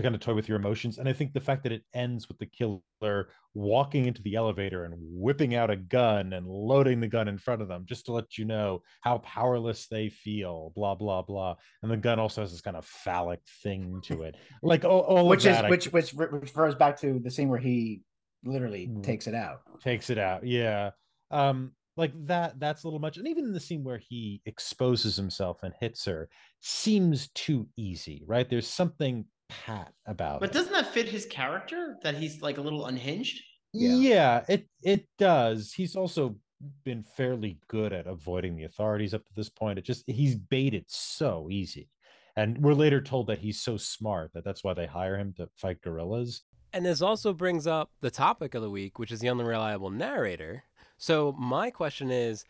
to 0.00 0.06
kind 0.06 0.14
of 0.14 0.20
toy 0.20 0.34
with 0.34 0.48
your 0.48 0.58
emotions. 0.58 0.98
And 0.98 1.08
I 1.08 1.12
think 1.12 1.32
the 1.32 1.40
fact 1.40 1.62
that 1.64 1.72
it 1.72 1.82
ends 1.94 2.28
with 2.28 2.38
the 2.38 2.46
killer 2.46 3.28
walking 3.54 4.06
into 4.06 4.22
the 4.22 4.34
elevator 4.34 4.84
and 4.84 4.94
whipping 4.98 5.54
out 5.54 5.70
a 5.70 5.76
gun 5.76 6.32
and 6.32 6.46
loading 6.46 7.00
the 7.00 7.08
gun 7.08 7.28
in 7.28 7.38
front 7.38 7.62
of 7.62 7.68
them 7.68 7.84
just 7.86 8.06
to 8.06 8.12
let 8.12 8.38
you 8.38 8.44
know 8.44 8.82
how 9.00 9.18
powerless 9.18 9.86
they 9.88 10.08
feel, 10.08 10.72
blah, 10.74 10.94
blah, 10.94 11.22
blah. 11.22 11.56
And 11.82 11.90
the 11.90 11.96
gun 11.96 12.18
also 12.18 12.40
has 12.40 12.52
this 12.52 12.60
kind 12.60 12.76
of 12.76 12.84
phallic 12.86 13.40
thing 13.62 14.00
to 14.04 14.22
it. 14.22 14.36
Like 14.62 14.84
all, 14.84 15.00
all 15.00 15.28
which 15.28 15.44
of 15.46 15.52
is 15.52 15.58
I- 15.58 15.68
which 15.70 15.86
which 15.92 16.14
refers 16.14 16.74
back 16.74 16.98
to 17.00 17.18
the 17.18 17.30
scene 17.30 17.48
where 17.48 17.58
he 17.58 18.02
literally 18.44 18.86
Mm. 18.88 19.02
takes 19.02 19.26
it 19.26 19.34
out. 19.34 19.60
takes 19.82 20.08
it 20.08 20.16
out 20.16 20.46
yeah 20.46 20.90
um 21.30 21.72
like 21.98 22.12
that 22.26 22.58
that's 22.58 22.84
a 22.84 22.86
little 22.86 22.98
much 22.98 23.18
and 23.18 23.28
even 23.28 23.44
in 23.44 23.52
the 23.52 23.60
scene 23.60 23.84
where 23.84 23.98
he 23.98 24.40
exposes 24.46 25.14
himself 25.14 25.62
and 25.62 25.74
hits 25.78 26.06
her 26.06 26.30
seems 26.60 27.28
too 27.34 27.68
easy 27.76 28.22
right 28.26 28.48
there's 28.48 28.66
something 28.66 29.26
pat 29.50 29.92
about 30.06 30.40
But 30.40 30.52
doesn't 30.52 30.72
that 30.72 30.92
fit 30.92 31.08
his 31.08 31.26
character 31.26 31.96
that 32.02 32.14
he's 32.14 32.40
like 32.42 32.58
a 32.58 32.60
little 32.60 32.86
unhinged? 32.86 33.40
Yeah. 33.72 33.94
yeah. 33.94 34.44
it 34.48 34.66
it 34.82 35.06
does 35.18 35.72
he's 35.72 35.94
also 35.96 36.36
been 36.84 37.04
fairly 37.16 37.58
good 37.68 37.92
at 37.92 38.06
avoiding 38.06 38.56
the 38.56 38.64
authorities 38.64 39.14
up 39.14 39.24
to 39.26 39.34
this 39.34 39.48
point 39.48 39.78
it 39.78 39.84
just 39.84 40.04
he's 40.06 40.34
baited 40.34 40.84
so 40.88 41.48
easy 41.50 41.88
and 42.36 42.58
we're 42.58 42.74
later 42.74 43.00
told 43.00 43.26
that 43.28 43.38
he's 43.38 43.60
so 43.60 43.76
smart 43.76 44.32
that 44.34 44.44
that's 44.44 44.62
why 44.64 44.74
they 44.74 44.86
hire 44.86 45.16
him 45.16 45.32
to 45.36 45.48
fight 45.56 45.80
gorillas 45.82 46.42
And 46.72 46.84
this 46.84 47.02
also 47.02 47.32
brings 47.32 47.66
up 47.66 47.90
the 48.00 48.10
topic 48.10 48.54
of 48.54 48.62
the 48.62 48.70
week, 48.70 48.98
which 48.98 49.10
is 49.12 49.20
the 49.20 49.28
unreliable 49.28 49.90
narrator. 49.90 50.64
So, 50.98 51.32
my 51.38 51.70
question 51.70 52.10
is 52.10 52.44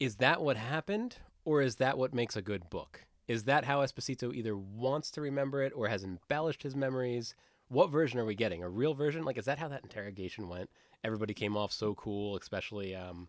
is 0.00 0.16
that 0.16 0.40
what 0.42 0.56
happened, 0.56 1.16
or 1.44 1.62
is 1.62 1.76
that 1.76 1.98
what 1.98 2.14
makes 2.14 2.36
a 2.36 2.42
good 2.42 2.68
book? 2.70 3.04
Is 3.28 3.44
that 3.44 3.64
how 3.64 3.80
Esposito 3.80 4.32
either 4.32 4.56
wants 4.56 5.10
to 5.12 5.20
remember 5.20 5.62
it 5.62 5.72
or 5.74 5.88
has 5.88 6.04
embellished 6.04 6.62
his 6.62 6.76
memories? 6.76 7.34
What 7.68 7.90
version 7.90 8.20
are 8.20 8.24
we 8.24 8.36
getting? 8.36 8.62
A 8.62 8.68
real 8.68 8.94
version? 8.94 9.24
Like, 9.24 9.36
is 9.36 9.46
that 9.46 9.58
how 9.58 9.68
that 9.68 9.82
interrogation 9.82 10.48
went? 10.48 10.70
Everybody 11.02 11.34
came 11.34 11.56
off 11.56 11.72
so 11.72 11.94
cool, 11.94 12.36
especially, 12.36 12.94
um, 12.94 13.28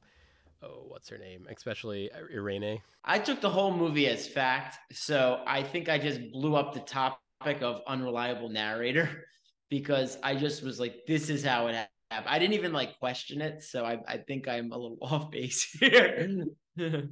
oh, 0.62 0.84
what's 0.88 1.10
her 1.10 1.18
name? 1.18 1.48
Especially 1.50 2.12
uh, 2.12 2.20
Irene. 2.32 2.82
I 3.04 3.18
took 3.18 3.42
the 3.42 3.50
whole 3.50 3.76
movie 3.76 4.08
as 4.08 4.28
fact, 4.28 4.78
so 4.92 5.42
I 5.48 5.64
think 5.64 5.90
I 5.90 5.98
just 5.98 6.32
blew 6.32 6.56
up 6.56 6.74
the 6.74 6.80
topic 6.82 7.62
of 7.62 7.82
unreliable 7.88 8.50
narrator 8.50 9.26
because 9.70 10.18
I 10.22 10.36
just 10.36 10.62
was 10.62 10.80
like, 10.80 11.08
this 11.08 11.30
is 11.30 11.44
how 11.44 11.68
it 11.68 11.74
happened. 11.74 12.30
I 12.30 12.38
didn't 12.38 12.54
even 12.54 12.72
like 12.72 13.00
question 13.00 13.42
it, 13.42 13.64
so 13.64 13.84
I, 13.84 14.00
I 14.08 14.18
think 14.18 14.48
I'm 14.48 14.72
a 14.72 14.78
little 14.78 15.00
off 15.02 15.32
base 15.32 15.64
here. 15.80 16.46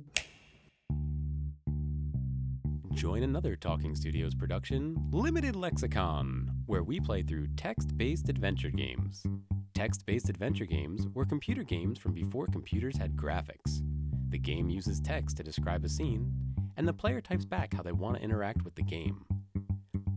Join 2.95 3.23
another 3.23 3.57
Talking 3.57 3.93
Studios 3.93 4.33
production, 4.33 4.95
Limited 5.11 5.57
Lexicon, 5.57 6.49
where 6.65 6.81
we 6.81 7.01
play 7.01 7.23
through 7.23 7.47
text 7.57 7.97
based 7.97 8.29
adventure 8.29 8.69
games. 8.69 9.21
Text 9.73 10.05
based 10.05 10.29
adventure 10.29 10.63
games 10.63 11.05
were 11.13 11.25
computer 11.25 11.63
games 11.63 11.99
from 11.99 12.13
before 12.13 12.47
computers 12.47 12.97
had 12.97 13.17
graphics. 13.17 13.81
The 14.29 14.37
game 14.37 14.69
uses 14.69 15.01
text 15.01 15.35
to 15.37 15.43
describe 15.43 15.83
a 15.83 15.89
scene, 15.89 16.31
and 16.77 16.87
the 16.87 16.93
player 16.93 17.19
types 17.19 17.43
back 17.43 17.73
how 17.73 17.83
they 17.83 17.91
want 17.91 18.15
to 18.15 18.23
interact 18.23 18.63
with 18.63 18.75
the 18.75 18.83
game. 18.83 19.25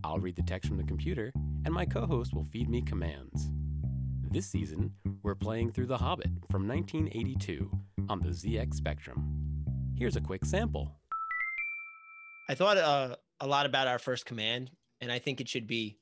I'll 0.05 0.21
read 0.21 0.37
the 0.37 0.43
text 0.43 0.69
from 0.69 0.79
the 0.79 0.85
computer, 0.85 1.33
and 1.65 1.75
my 1.75 1.85
co 1.85 2.07
host 2.07 2.33
will 2.33 2.45
feed 2.45 2.71
me 2.71 2.81
commands. 2.81 3.51
This 4.31 4.47
season, 4.47 4.93
we're 5.25 5.35
playing 5.35 5.73
through 5.73 5.87
The 5.87 5.99
Hobbit 5.99 6.31
from 6.49 6.69
1982 6.69 7.69
on 8.09 8.21
the 8.21 8.29
ZX 8.29 8.75
Spectrum. 8.75 9.35
Here's 9.97 10.15
a 10.15 10.21
quick 10.21 10.45
sample. 10.45 10.93
I 12.49 12.55
thought 12.55 12.79
uh, 12.79 13.17
a 13.41 13.47
lot 13.47 13.67
about 13.67 13.87
our 13.89 13.99
first 13.99 14.25
command, 14.27 14.71
and 15.01 15.13
I 15.13 15.19
think 15.19 15.41
it 15.41 15.49
should 15.49 15.67
be 15.67 15.99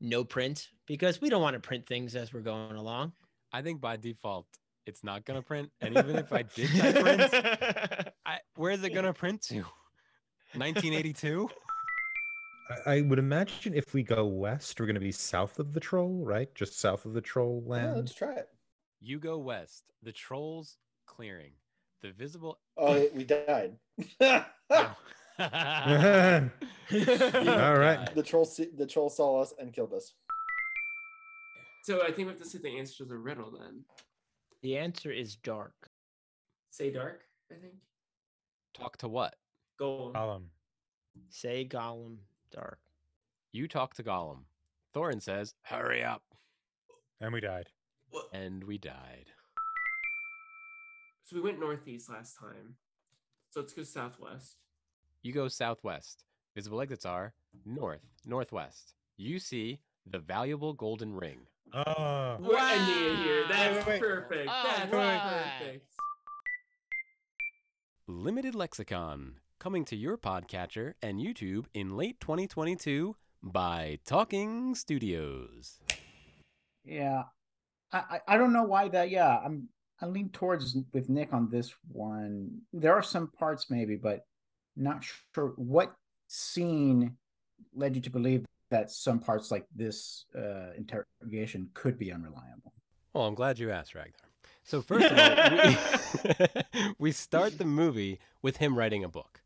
no 0.00 0.24
print 0.24 0.68
because 0.86 1.20
we 1.20 1.30
don't 1.30 1.42
want 1.42 1.54
to 1.54 1.60
print 1.60 1.86
things 1.86 2.14
as 2.14 2.32
we're 2.32 2.40
going 2.40 2.76
along. 2.76 3.12
I 3.52 3.62
think 3.62 3.80
by 3.80 3.96
default 3.96 4.46
it's 4.84 5.02
not 5.02 5.24
gonna 5.24 5.42
print, 5.42 5.70
and 5.80 5.96
even 5.98 6.16
if 6.16 6.32
I 6.32 6.42
did 6.42 6.68
type 6.76 6.94
print, 7.00 8.14
I, 8.26 8.38
where's 8.56 8.82
it 8.84 8.90
gonna 8.90 9.12
print 9.14 9.42
to? 9.48 9.64
1982. 10.54 11.48
I, 12.86 12.94
I 12.96 13.00
would 13.02 13.18
imagine 13.18 13.74
if 13.74 13.94
we 13.94 14.02
go 14.02 14.26
west, 14.26 14.78
we're 14.80 14.86
going 14.86 14.94
to 14.94 15.00
be 15.00 15.12
south 15.12 15.58
of 15.58 15.72
the 15.72 15.78
troll, 15.80 16.22
right? 16.24 16.52
Just 16.54 16.80
south 16.80 17.04
of 17.04 17.12
the 17.14 17.20
troll 17.20 17.62
Yeah, 17.64 17.72
land. 17.72 17.96
let's 17.96 18.14
try 18.14 18.34
it. 18.34 18.48
You 19.00 19.18
go 19.20 19.38
west. 19.38 19.84
The 20.02 20.12
trolls 20.12 20.76
clearing. 21.06 21.52
The 22.02 22.10
visible. 22.12 22.58
Oh, 22.76 23.06
we 23.14 23.24
died. 23.24 23.76
All 25.38 25.48
right. 27.78 28.08
the 28.14 28.22
troll, 28.24 28.44
se- 28.44 28.70
the 28.76 28.86
troll 28.86 29.08
saw 29.10 29.40
us 29.40 29.52
and 29.58 29.72
killed 29.72 29.92
us. 29.92 30.14
So 31.84 32.02
I 32.02 32.06
think 32.06 32.18
we 32.18 32.24
have 32.28 32.38
to 32.38 32.44
say 32.44 32.58
the 32.58 32.78
answer 32.78 33.04
to 33.04 33.04
the 33.04 33.16
riddle 33.16 33.50
then. 33.50 33.84
The 34.62 34.76
answer 34.76 35.10
is 35.12 35.36
dark. 35.36 35.90
Say 36.70 36.90
dark, 36.90 37.22
I 37.50 37.54
think. 37.54 37.74
Talk 38.74 38.96
to 38.98 39.08
what? 39.08 39.36
Gollum. 39.80 40.12
Column. 40.14 40.50
Say 41.30 41.66
Gollum 41.68 42.16
dark. 42.52 42.78
You 43.52 43.68
talk 43.68 43.94
to 43.94 44.02
Gollum. 44.02 44.44
Thorin 44.94 45.22
says, 45.22 45.54
"Hurry 45.62 46.02
up," 46.02 46.22
and 47.20 47.32
we 47.32 47.40
died 47.40 47.68
and 48.32 48.64
we 48.64 48.78
died. 48.78 49.26
So 51.24 51.36
we 51.36 51.42
went 51.42 51.58
northeast 51.60 52.08
last 52.10 52.38
time. 52.38 52.76
So 53.50 53.60
let's 53.60 53.72
go 53.72 53.82
southwest. 53.82 54.56
You 55.26 55.32
go 55.32 55.48
southwest. 55.48 56.22
Visible 56.54 56.80
exits 56.80 57.04
are 57.04 57.34
north, 57.64 58.06
northwest. 58.24 58.94
You 59.16 59.40
see 59.40 59.80
the 60.08 60.20
valuable 60.20 60.72
golden 60.72 61.16
ring. 61.16 61.48
Oh. 61.74 62.36
We're 62.38 62.56
ending 62.56 62.94
it 62.94 63.16
here. 63.16 63.44
That's 63.48 63.84
wait, 63.84 63.94
wait. 63.94 64.00
perfect. 64.00 64.48
All 64.48 64.62
That's 64.62 64.92
right. 64.92 65.52
perfect. 65.58 65.86
Limited 68.06 68.54
Lexicon, 68.54 69.40
coming 69.58 69.84
to 69.86 69.96
your 69.96 70.16
podcatcher 70.16 70.94
and 71.02 71.18
YouTube 71.18 71.64
in 71.74 71.96
late 71.96 72.20
2022 72.20 73.16
by 73.42 73.98
Talking 74.06 74.76
Studios. 74.76 75.80
Yeah, 76.84 77.24
I 77.90 77.98
I, 77.98 78.20
I 78.28 78.36
don't 78.36 78.52
know 78.52 78.62
why 78.62 78.86
that. 78.90 79.10
Yeah, 79.10 79.40
I'm 79.44 79.70
I 80.00 80.06
lean 80.06 80.28
towards 80.28 80.76
with 80.92 81.08
Nick 81.08 81.32
on 81.32 81.50
this 81.50 81.74
one. 81.90 82.60
There 82.72 82.94
are 82.94 83.02
some 83.02 83.26
parts 83.26 83.66
maybe, 83.70 83.96
but 83.96 84.24
not 84.76 85.04
sure 85.34 85.52
what 85.56 85.94
scene 86.28 87.16
led 87.74 87.94
you 87.94 88.02
to 88.02 88.10
believe 88.10 88.44
that 88.70 88.90
some 88.90 89.18
parts 89.18 89.50
like 89.50 89.66
this 89.74 90.24
uh, 90.36 90.72
interrogation 90.76 91.70
could 91.74 91.98
be 91.98 92.12
unreliable. 92.12 92.72
Well, 93.12 93.26
I'm 93.26 93.34
glad 93.34 93.58
you 93.58 93.70
asked, 93.70 93.94
Ragnar. 93.94 94.12
So 94.64 94.82
first 94.82 95.06
of 95.06 95.18
all, 95.18 95.68
we, 95.68 96.92
we 96.98 97.12
start 97.12 97.56
the 97.56 97.64
movie 97.64 98.18
with 98.42 98.56
him 98.56 98.76
writing 98.76 99.04
a 99.04 99.08
book. 99.08 99.42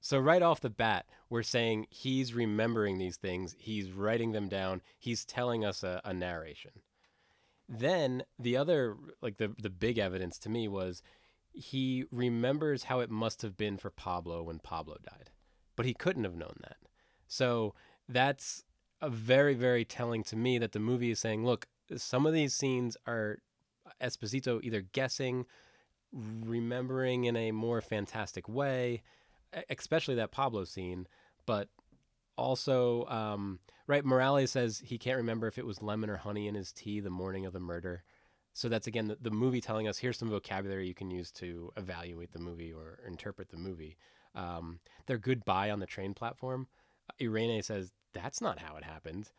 So 0.00 0.18
right 0.18 0.42
off 0.42 0.60
the 0.60 0.70
bat, 0.70 1.06
we're 1.30 1.42
saying 1.42 1.86
he's 1.90 2.34
remembering 2.34 2.98
these 2.98 3.16
things, 3.16 3.54
he's 3.58 3.92
writing 3.92 4.32
them 4.32 4.48
down, 4.48 4.82
he's 4.98 5.24
telling 5.24 5.64
us 5.64 5.82
a, 5.82 6.00
a 6.04 6.12
narration. 6.12 6.72
Then 7.68 8.22
the 8.38 8.56
other, 8.56 8.96
like 9.20 9.36
the 9.36 9.54
the 9.58 9.70
big 9.70 9.98
evidence 9.98 10.38
to 10.38 10.48
me 10.48 10.68
was 10.68 11.02
he 11.52 12.04
remembers 12.10 12.84
how 12.84 13.00
it 13.00 13.10
must 13.10 13.42
have 13.42 13.56
been 13.56 13.76
for 13.76 13.90
Pablo 13.90 14.42
when 14.44 14.58
Pablo 14.58 14.96
died, 15.04 15.30
but 15.76 15.86
he 15.86 15.94
couldn't 15.94 16.24
have 16.24 16.36
known 16.36 16.56
that. 16.62 16.76
So 17.26 17.74
that's 18.08 18.64
a 19.00 19.10
very 19.10 19.54
very 19.54 19.84
telling 19.84 20.24
to 20.24 20.36
me 20.36 20.58
that 20.58 20.72
the 20.72 20.80
movie 20.80 21.10
is 21.10 21.20
saying, 21.20 21.44
look, 21.44 21.66
some 21.96 22.26
of 22.26 22.32
these 22.32 22.54
scenes 22.54 22.96
are 23.06 23.38
Esposito 24.00 24.60
either 24.62 24.80
guessing, 24.80 25.46
remembering 26.12 27.24
in 27.24 27.36
a 27.36 27.52
more 27.52 27.80
fantastic 27.80 28.48
way, 28.48 29.02
especially 29.70 30.14
that 30.16 30.32
Pablo 30.32 30.64
scene, 30.64 31.06
but 31.46 31.68
also, 32.36 33.04
um, 33.06 33.58
right, 33.86 34.04
Morales 34.04 34.52
says 34.52 34.80
he 34.84 34.98
can't 34.98 35.16
remember 35.16 35.46
if 35.46 35.58
it 35.58 35.66
was 35.66 35.82
lemon 35.82 36.10
or 36.10 36.16
honey 36.16 36.46
in 36.46 36.54
his 36.54 36.72
tea 36.72 37.00
the 37.00 37.10
morning 37.10 37.46
of 37.46 37.52
the 37.52 37.60
murder. 37.60 38.04
So 38.58 38.68
that's 38.68 38.88
again 38.88 39.06
the, 39.06 39.16
the 39.20 39.30
movie 39.30 39.60
telling 39.60 39.86
us 39.86 39.98
here's 39.98 40.18
some 40.18 40.30
vocabulary 40.30 40.88
you 40.88 40.94
can 40.94 41.12
use 41.12 41.30
to 41.32 41.72
evaluate 41.76 42.32
the 42.32 42.40
movie 42.40 42.72
or 42.72 42.98
interpret 43.06 43.50
the 43.50 43.56
movie. 43.56 43.96
Um, 44.34 44.80
their 45.06 45.16
goodbye 45.16 45.70
on 45.70 45.78
the 45.78 45.86
train 45.86 46.12
platform, 46.12 46.66
Irene 47.22 47.62
says 47.62 47.92
that's 48.14 48.40
not 48.40 48.58
how 48.58 48.74
it 48.76 48.82
happened. 48.82 49.30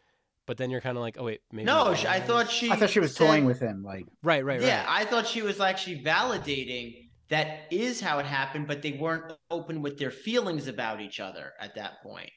But 0.45 0.55
then 0.55 0.69
you're 0.69 0.79
kind 0.79 0.95
of 0.97 1.01
like, 1.01 1.17
oh 1.19 1.25
wait, 1.25 1.41
maybe. 1.51 1.65
no, 1.65 1.91
it 1.91 1.97
sh- 1.97 2.05
I 2.05 2.21
thought 2.21 2.49
she. 2.49 2.71
I 2.71 2.77
thought 2.77 2.89
she 2.91 3.01
was 3.01 3.13
said- 3.13 3.27
toying 3.27 3.43
with 3.43 3.59
him, 3.59 3.83
like 3.83 4.05
Right, 4.23 4.45
right, 4.45 4.59
right. 4.61 4.65
Yeah, 4.67 4.85
I 4.88 5.03
thought 5.03 5.27
she 5.27 5.41
was 5.41 5.59
actually 5.59 6.01
validating 6.01 7.09
that 7.27 7.67
is 7.71 7.99
how 7.99 8.19
it 8.19 8.25
happened, 8.25 8.67
but 8.67 8.81
they 8.81 8.93
weren't 8.93 9.33
open 9.51 9.81
with 9.81 9.97
their 9.99 10.11
feelings 10.11 10.67
about 10.69 11.01
each 11.01 11.19
other 11.19 11.51
at 11.59 11.75
that 11.75 12.01
point. 12.01 12.31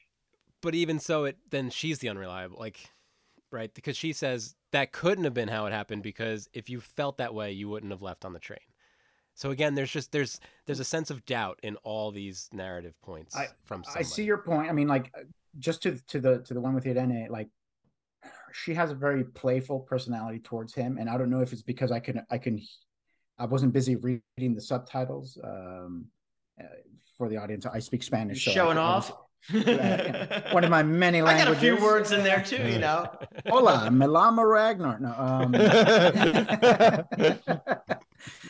but 0.61 0.75
even 0.75 0.99
so 0.99 1.23
it 1.23 1.37
then 1.49 1.69
she's 1.69 1.99
the 1.99 2.09
unreliable 2.09 2.57
like 2.59 2.89
right 3.51 3.73
because 3.73 3.95
she 3.95 4.11
says 4.11 4.53
that 4.73 4.91
couldn't 4.91 5.23
have 5.23 5.33
been 5.33 5.47
how 5.47 5.65
it 5.65 5.71
happened 5.71 6.03
because 6.03 6.49
if 6.53 6.69
you 6.69 6.81
felt 6.81 7.17
that 7.17 7.33
way 7.33 7.51
you 7.51 7.69
wouldn't 7.69 7.91
have 7.91 8.01
left 8.01 8.25
on 8.25 8.33
the 8.33 8.39
train 8.39 8.59
so 9.35 9.49
again 9.51 9.73
there's 9.75 9.89
just 9.91 10.11
there's 10.11 10.39
there's 10.65 10.79
a 10.79 10.85
sense 10.85 11.09
of 11.09 11.25
doubt 11.25 11.59
in 11.63 11.75
all 11.77 12.11
these 12.11 12.49
narrative 12.51 12.93
points 13.01 13.35
I- 13.35 13.47
from 13.63 13.83
I 13.95 14.01
see 14.03 14.23
your 14.25 14.37
point. 14.39 14.69
I 14.69 14.73
mean, 14.73 14.87
like 14.87 15.11
just 15.57 15.81
to 15.83 15.97
to 16.09 16.19
the 16.19 16.39
to 16.39 16.53
the 16.53 16.61
one 16.61 16.73
with 16.75 16.85
Irene, 16.85 17.27
like 17.31 17.47
she 18.53 18.73
has 18.75 18.91
a 18.91 18.95
very 18.95 19.23
playful 19.23 19.79
personality 19.79 20.39
towards 20.39 20.73
him, 20.75 20.97
and 20.99 21.09
I 21.09 21.17
don't 21.17 21.29
know 21.31 21.41
if 21.41 21.51
it's 21.51 21.63
because 21.63 21.91
I 21.91 21.99
can 21.99 22.21
I 22.29 22.37
can 22.37 22.61
I 23.39 23.45
wasn't 23.45 23.73
busy 23.73 23.95
reading 23.95 24.53
the 24.53 24.61
subtitles 24.61 25.37
um, 25.43 26.05
uh, 26.61 26.65
for 27.17 27.27
the 27.27 27.37
audience. 27.37 27.65
I 27.65 27.79
speak 27.79 28.03
Spanish, 28.03 28.45
so 28.45 28.51
Showing 28.51 28.77
I 28.77 28.95
was- 28.97 29.09
off. 29.09 29.17
Yeah, 29.51 30.53
one 30.53 30.63
of 30.63 30.69
my 30.69 30.83
many 30.83 31.21
languages. 31.21 31.47
I 31.47 31.51
got 31.51 31.57
a 31.57 31.59
few 31.59 31.83
words 31.83 32.11
in 32.11 32.23
there 32.23 32.41
too, 32.41 32.65
you 32.67 32.79
know. 32.79 33.09
Hola, 33.47 33.89
me 33.91 34.05
llamo 34.05 34.49
Ragnar. 34.49 34.99
No, 34.99 35.13
um, 35.17 35.53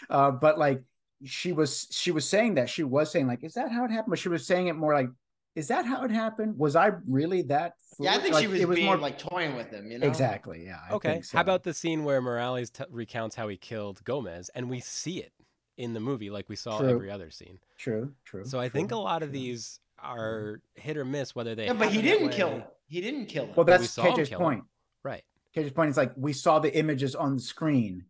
uh, 0.09 0.31
but 0.31 0.57
like 0.59 0.81
she 1.25 1.51
was, 1.51 1.87
she 1.91 2.11
was 2.11 2.27
saying 2.27 2.55
that 2.55 2.69
she 2.69 2.83
was 2.83 3.11
saying 3.11 3.27
like, 3.27 3.43
is 3.43 3.53
that 3.53 3.71
how 3.71 3.85
it 3.85 3.91
happened? 3.91 4.11
But 4.11 4.19
she 4.19 4.29
was 4.29 4.45
saying 4.45 4.67
it 4.67 4.75
more 4.75 4.93
like, 4.93 5.09
is 5.55 5.67
that 5.67 5.85
how 5.85 6.03
it 6.03 6.11
happened? 6.11 6.57
Was 6.57 6.75
I 6.75 6.91
really 7.07 7.43
that? 7.43 7.73
Yeah, 7.99 8.15
I 8.15 8.17
think 8.17 8.33
Like, 8.33 8.41
she 8.41 8.47
was 8.47 8.59
it 8.59 8.67
was 8.67 8.75
being 8.75 8.87
more 8.87 8.97
like 8.97 9.19
toying 9.19 9.55
with 9.55 9.69
him, 9.69 9.91
you 9.91 9.99
know. 9.99 10.07
exactly. 10.07 10.65
Yeah. 10.65 10.79
I 10.89 10.93
okay. 10.93 11.11
think 11.13 11.25
so. 11.25 11.37
How 11.37 11.41
about 11.41 11.63
the 11.63 11.73
scene 11.73 12.03
where 12.03 12.21
Morales 12.21 12.71
t- 12.71 12.83
recounts 12.89 13.35
how 13.35 13.47
he 13.47 13.57
killed 13.57 14.03
Gomez, 14.03 14.49
and 14.55 14.69
we 14.69 14.79
see 14.79 15.19
it 15.19 15.31
in 15.77 15.93
the 15.93 15.99
movie 15.99 16.29
like 16.29 16.49
we 16.49 16.55
saw 16.55 16.79
True. 16.79 16.89
every 16.89 17.11
other 17.11 17.29
scene. 17.29 17.59
true? 17.77 18.11
True. 18.25 18.45
So 18.45 18.59
I 18.59 18.69
think 18.69 18.91
a 18.91 18.95
true, 18.95 19.03
lot 19.03 19.23
of 19.23 19.31
these 19.31 19.79
are 20.03 20.59
mm-hmm. 20.77 20.81
hit 20.81 20.97
or 20.97 21.05
miss 21.05 21.35
whether 21.35 21.55
they. 21.55 21.65
Yeah, 21.65 21.73
but 21.73 21.91
he 21.91 22.01
didn't 22.01 22.29
kill 22.29 22.49
way. 22.49 22.55
him. 22.55 22.63
He 22.87 23.01
didn't 23.01 23.25
kill 23.27 23.45
him. 23.45 23.53
Well, 23.55 23.65
But 23.65 23.79
we 23.79 23.83
that's 23.83 23.93
saw 23.93 24.03
him 24.03 24.13
KJ's 24.13 24.29
kill 24.29 24.39
him. 24.39 24.45
point. 24.45 24.63
Right. 25.03 25.23
KJ's 25.55 25.71
point 25.71 25.89
is 25.89 25.97
like 25.97 26.11
we 26.15 26.33
saw 26.33 26.59
the 26.59 26.75
images 26.75 27.15
on 27.15 27.35
the 27.35 27.41
screen. 27.41 28.05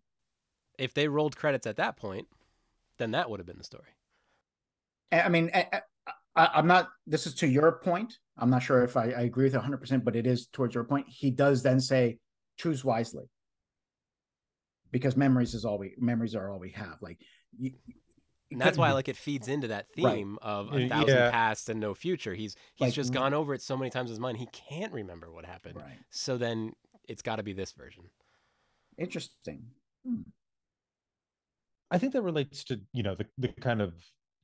If 0.77 0.93
they 0.93 1.07
rolled 1.07 1.35
credits 1.35 1.67
at 1.67 1.77
that 1.77 1.97
point, 1.97 2.27
then 2.97 3.11
that 3.11 3.29
would 3.29 3.39
have 3.39 3.47
been 3.47 3.57
the 3.57 3.63
story. 3.63 3.89
I 5.11 5.21
I 5.21 5.29
mean, 5.29 5.51
I, 5.53 5.81
I, 6.35 6.49
I'm 6.55 6.67
not. 6.67 6.89
This 7.05 7.27
is 7.27 7.35
to 7.35 7.47
your 7.47 7.73
point. 7.83 8.17
I'm 8.37 8.49
not 8.49 8.63
sure 8.63 8.83
if 8.83 8.97
I, 8.97 9.05
I 9.11 9.21
agree 9.21 9.45
with 9.45 9.53
it 9.53 9.57
100, 9.57 9.77
percent 9.77 10.05
but 10.05 10.15
it 10.15 10.25
is 10.25 10.47
towards 10.47 10.73
your 10.73 10.83
point. 10.83 11.05
He 11.07 11.29
does 11.31 11.61
then 11.61 11.79
say, 11.79 12.17
"Choose 12.57 12.83
wisely," 12.83 13.25
because 14.91 15.15
memories 15.15 15.53
is 15.53 15.65
all 15.65 15.77
we 15.77 15.93
memories 15.97 16.35
are 16.35 16.49
all 16.49 16.59
we 16.59 16.71
have. 16.71 16.97
Like, 17.01 17.19
you, 17.57 17.71
you 17.85 17.93
And 18.53 18.61
that's 18.61 18.77
why 18.77 18.87
couldn't- 18.87 18.95
like 18.95 19.07
it 19.09 19.17
feeds 19.17 19.47
into 19.47 19.67
that 19.69 19.87
Right. 19.97 20.15
theme 20.15 20.37
of 20.41 20.71
Uh, 20.73 20.77
a 20.77 20.87
thousand 20.89 21.15
yeah. 21.15 21.31
past 21.31 21.69
and 21.69 21.79
no 21.79 21.93
future. 21.93 22.33
He's 22.33 22.55
he's 22.75 22.87
Like, 22.87 22.93
just 22.93 23.11
gone 23.13 23.33
over 23.33 23.53
it 23.53 23.61
so 23.61 23.75
many 23.77 23.89
times 23.89 24.09
in 24.09 24.13
his 24.13 24.19
mind 24.19 24.37
he 24.37 24.45
can't 24.47 24.93
remember 24.93 25.31
what 25.31 25.45
happened. 25.45 25.75
right. 25.75 25.99
So 26.09 26.37
then 26.37 26.75
it's 27.07 27.21
got 27.21 27.35
to 27.37 27.43
be 27.43 27.53
this 27.53 27.71
version. 27.73 28.09
Interesting. 28.97 29.71
Hmm. 30.05 30.21
I 31.91 31.97
think 31.97 32.13
that 32.13 32.21
relates 32.21 32.63
to 32.65 32.81
you 32.93 33.03
know 33.03 33.15
the 33.15 33.27
the 33.37 33.49
kind 33.49 33.81
of 33.81 33.93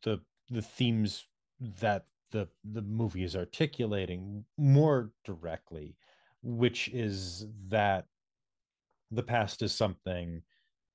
the 0.03 0.19
the 0.49 0.61
themes 0.61 1.27
that 1.59 2.05
the 2.31 2.47
the 2.63 2.81
movie 2.81 3.23
is 3.23 3.35
articulating 3.35 4.45
more 4.57 5.11
directly, 5.23 5.97
which 6.43 6.87
is 6.89 7.47
that 7.67 8.07
the 9.11 9.23
past 9.23 9.61
is 9.63 9.73
something 9.73 10.43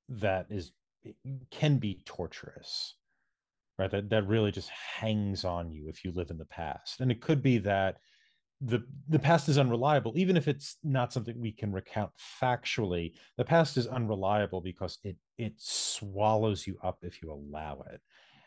that 0.08 0.46
is 0.50 0.72
can 1.50 1.78
be 1.78 2.00
torturous, 2.04 2.94
right? 3.78 3.90
That 3.90 4.10
that 4.10 4.26
really 4.26 4.52
just 4.52 4.70
hangs 4.70 5.44
on 5.44 5.70
you 5.70 5.88
if 5.88 6.04
you 6.04 6.12
live 6.12 6.30
in 6.30 6.38
the 6.38 6.44
past, 6.44 7.00
and 7.00 7.10
it 7.10 7.20
could 7.20 7.42
be 7.42 7.58
that 7.58 7.96
the 8.60 8.82
the 9.08 9.18
past 9.18 9.48
is 9.48 9.58
unreliable 9.58 10.12
even 10.16 10.36
if 10.36 10.48
it's 10.48 10.76
not 10.82 11.12
something 11.12 11.38
we 11.38 11.52
can 11.52 11.72
recount 11.72 12.10
factually 12.40 13.12
the 13.36 13.44
past 13.44 13.76
is 13.76 13.86
unreliable 13.86 14.60
because 14.60 14.98
it 15.02 15.16
it 15.38 15.52
swallows 15.56 16.66
you 16.66 16.78
up 16.82 16.98
if 17.02 17.20
you 17.20 17.32
allow 17.32 17.84
it 17.92 18.00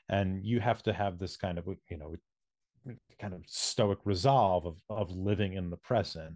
and 0.09 0.43
you 0.45 0.59
have 0.59 0.81
to 0.81 0.93
have 0.93 1.19
this 1.19 1.35
kind 1.37 1.57
of 1.57 1.67
you 1.89 1.97
know 1.97 2.15
kind 3.19 3.33
of 3.33 3.41
stoic 3.45 3.99
resolve 4.05 4.65
of 4.65 4.81
of 4.89 5.11
living 5.11 5.53
in 5.53 5.69
the 5.69 5.77
present 5.77 6.35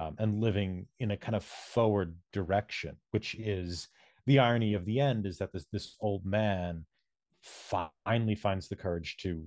um, 0.00 0.16
and 0.18 0.40
living 0.40 0.86
in 0.98 1.12
a 1.12 1.16
kind 1.16 1.36
of 1.36 1.44
forward 1.44 2.14
direction 2.32 2.96
which 3.12 3.34
is 3.36 3.88
the 4.26 4.38
irony 4.38 4.74
of 4.74 4.84
the 4.84 4.98
end 4.98 5.26
is 5.26 5.38
that 5.38 5.52
this 5.52 5.66
this 5.72 5.96
old 6.00 6.26
man 6.26 6.84
finally 7.42 8.34
finds 8.34 8.68
the 8.68 8.76
courage 8.76 9.16
to 9.18 9.44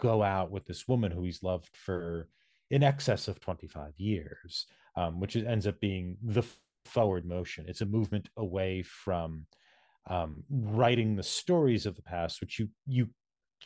go 0.00 0.22
out 0.22 0.50
with 0.50 0.66
this 0.66 0.86
woman 0.86 1.10
who 1.10 1.24
he's 1.24 1.42
loved 1.42 1.74
for 1.76 2.28
in 2.70 2.82
excess 2.82 3.28
of 3.28 3.40
25 3.40 3.92
years, 3.96 4.66
um, 4.96 5.20
which 5.20 5.36
ends 5.36 5.66
up 5.66 5.80
being 5.80 6.16
the 6.22 6.42
forward 6.84 7.24
motion. 7.24 7.64
It's 7.68 7.80
a 7.80 7.86
movement 7.86 8.28
away 8.36 8.82
from 8.82 9.46
um, 10.08 10.44
writing 10.50 11.16
the 11.16 11.22
stories 11.22 11.86
of 11.86 11.96
the 11.96 12.02
past, 12.02 12.40
which 12.40 12.58
you 12.58 12.68
you 12.86 13.08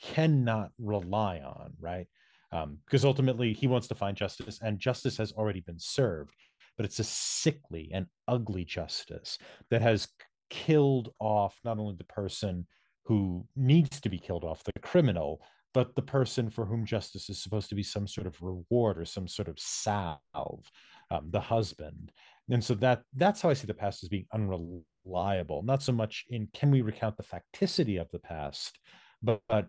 cannot 0.01 0.71
rely 0.79 1.39
on, 1.39 1.73
right? 1.79 2.07
Um, 2.53 2.79
because 2.85 3.05
ultimately 3.05 3.53
he 3.53 3.67
wants 3.67 3.89
to 3.89 3.95
find 3.95 4.17
justice, 4.17 4.59
and 4.63 4.79
justice 4.79 5.17
has 5.19 5.33
already 5.33 5.61
been 5.61 5.79
served, 5.79 6.35
but 6.77 6.87
it's 6.87 6.99
a 6.99 7.05
sickly 7.05 7.91
and 7.93 8.07
ugly 8.27 8.65
justice 8.65 9.39
that 9.71 9.83
has 9.83 10.09
killed 10.49 11.13
off 11.21 11.59
not 11.65 11.79
only 11.79 11.95
the 11.97 12.05
person 12.05 12.67
who 13.11 13.45
needs 13.57 14.01
to 14.01 14.09
be 14.09 14.21
killed 14.21 14.45
off, 14.45 14.63
the 14.63 14.73
criminal, 14.83 15.43
but 15.75 15.97
the 15.97 16.03
person 16.03 16.49
for 16.49 16.65
whom 16.65 16.87
justice 16.87 17.29
is 17.29 17.43
supposed 17.43 17.69
to 17.69 17.75
be 17.75 17.83
some 17.83 18.07
sort 18.07 18.25
of 18.25 18.41
reward 18.41 18.97
or 18.97 19.05
some 19.05 19.27
sort 19.27 19.49
of 19.49 19.59
salve, 19.59 20.71
um, 21.11 21.29
the 21.31 21.41
husband. 21.41 22.13
And 22.53 22.63
so 22.63 22.75
that 22.75 23.03
that's 23.17 23.43
how 23.43 23.51
I 23.51 23.55
see 23.55 23.67
the 23.67 23.75
past 23.75 24.05
as 24.05 24.09
being 24.09 24.27
unreliable, 24.33 25.65
not 25.65 25.83
so 25.83 25.91
much 25.91 26.25
in 26.29 26.47
can 26.55 26.71
we 26.71 26.83
recount 26.83 27.17
the 27.17 27.25
facticity 27.25 28.01
of 28.01 28.09
the 28.13 28.21
past, 28.21 28.79
but, 29.21 29.41
but 29.49 29.67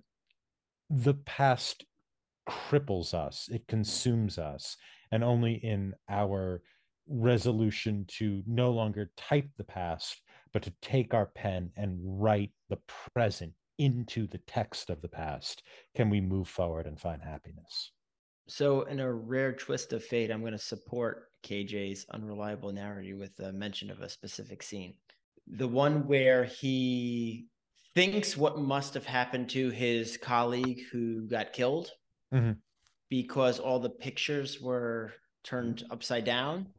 the 0.92 1.16
past 1.26 1.84
cripples 2.48 3.16
us, 3.16 3.50
it 3.52 3.66
consumes 3.68 4.38
us, 4.38 4.78
and 5.12 5.24
only 5.24 5.54
in 5.54 5.96
our 6.08 6.62
resolution 7.08 8.06
to 8.20 8.44
no 8.46 8.70
longer 8.70 9.10
type 9.18 9.50
the 9.58 9.64
past, 9.64 10.22
but 10.54 10.64
to 10.64 10.74
take 10.82 11.14
our 11.14 11.28
pen 11.28 11.72
and 11.78 12.00
write 12.04 12.52
the 12.70 12.80
present 13.14 13.54
into 13.78 14.28
the 14.28 14.38
text 14.40 14.90
of 14.90 15.02
the 15.02 15.08
past 15.08 15.64
can 15.96 16.10
we 16.10 16.22
move 16.22 16.48
forward 16.48 16.86
and 16.86 17.00
find 17.00 17.22
happiness. 17.22 17.92
So, 18.48 18.82
in 18.84 19.00
a 19.00 19.12
rare 19.12 19.54
twist 19.54 19.94
of 19.94 20.04
fate, 20.04 20.30
I'm 20.30 20.42
going 20.42 20.52
to 20.52 20.58
support 20.58 21.30
KJ's 21.44 22.06
unreliable 22.12 22.72
narrative 22.74 23.18
with 23.18 23.40
a 23.40 23.52
mention 23.54 23.90
of 23.90 24.02
a 24.02 24.10
specific 24.10 24.62
scene. 24.62 24.96
The 25.48 25.68
one 25.68 26.06
where 26.08 26.44
he 26.44 27.48
thinks 27.96 28.36
what 28.38 28.60
must 28.60 28.94
have 28.94 29.06
happened 29.06 29.50
to 29.52 29.70
his 29.70 30.18
colleague 30.18 30.82
who 30.92 31.28
got 31.28 31.54
killed 31.54 31.92
Mhm. 32.34 32.58
because 33.10 33.60
all 33.60 33.80
the 33.80 33.90
pictures 33.90 34.60
were 34.62 35.14
turned 35.44 35.84
upside 35.90 36.26
down. 36.26 36.74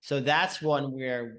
So, 0.00 0.20
that's 0.20 0.62
one 0.62 0.92
where 0.92 1.38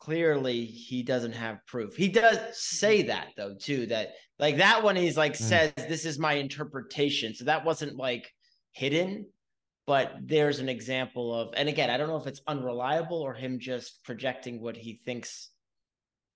clearly 0.00 0.64
he 0.64 1.02
doesn't 1.04 1.32
have 1.32 1.64
proof. 1.66 1.94
He 1.94 2.08
does 2.08 2.38
say 2.58 3.02
that, 3.02 3.28
though, 3.36 3.54
too, 3.54 3.86
that 3.86 4.14
like 4.38 4.56
that 4.56 4.82
one, 4.82 4.96
he's 4.96 5.16
like, 5.16 5.34
Mm. 5.34 5.36
says, 5.36 5.72
This 5.76 6.04
is 6.04 6.18
my 6.18 6.32
interpretation. 6.34 7.34
So, 7.34 7.44
that 7.44 7.64
wasn't 7.64 7.96
like, 7.96 8.28
hidden 8.72 9.26
but 9.86 10.14
there's 10.22 10.60
an 10.60 10.68
example 10.68 11.34
of 11.34 11.52
and 11.56 11.68
again 11.68 11.90
i 11.90 11.96
don't 11.96 12.06
know 12.06 12.16
if 12.16 12.28
it's 12.28 12.40
unreliable 12.46 13.20
or 13.20 13.34
him 13.34 13.58
just 13.58 14.04
projecting 14.04 14.60
what 14.60 14.76
he 14.76 14.94
thinks 15.04 15.50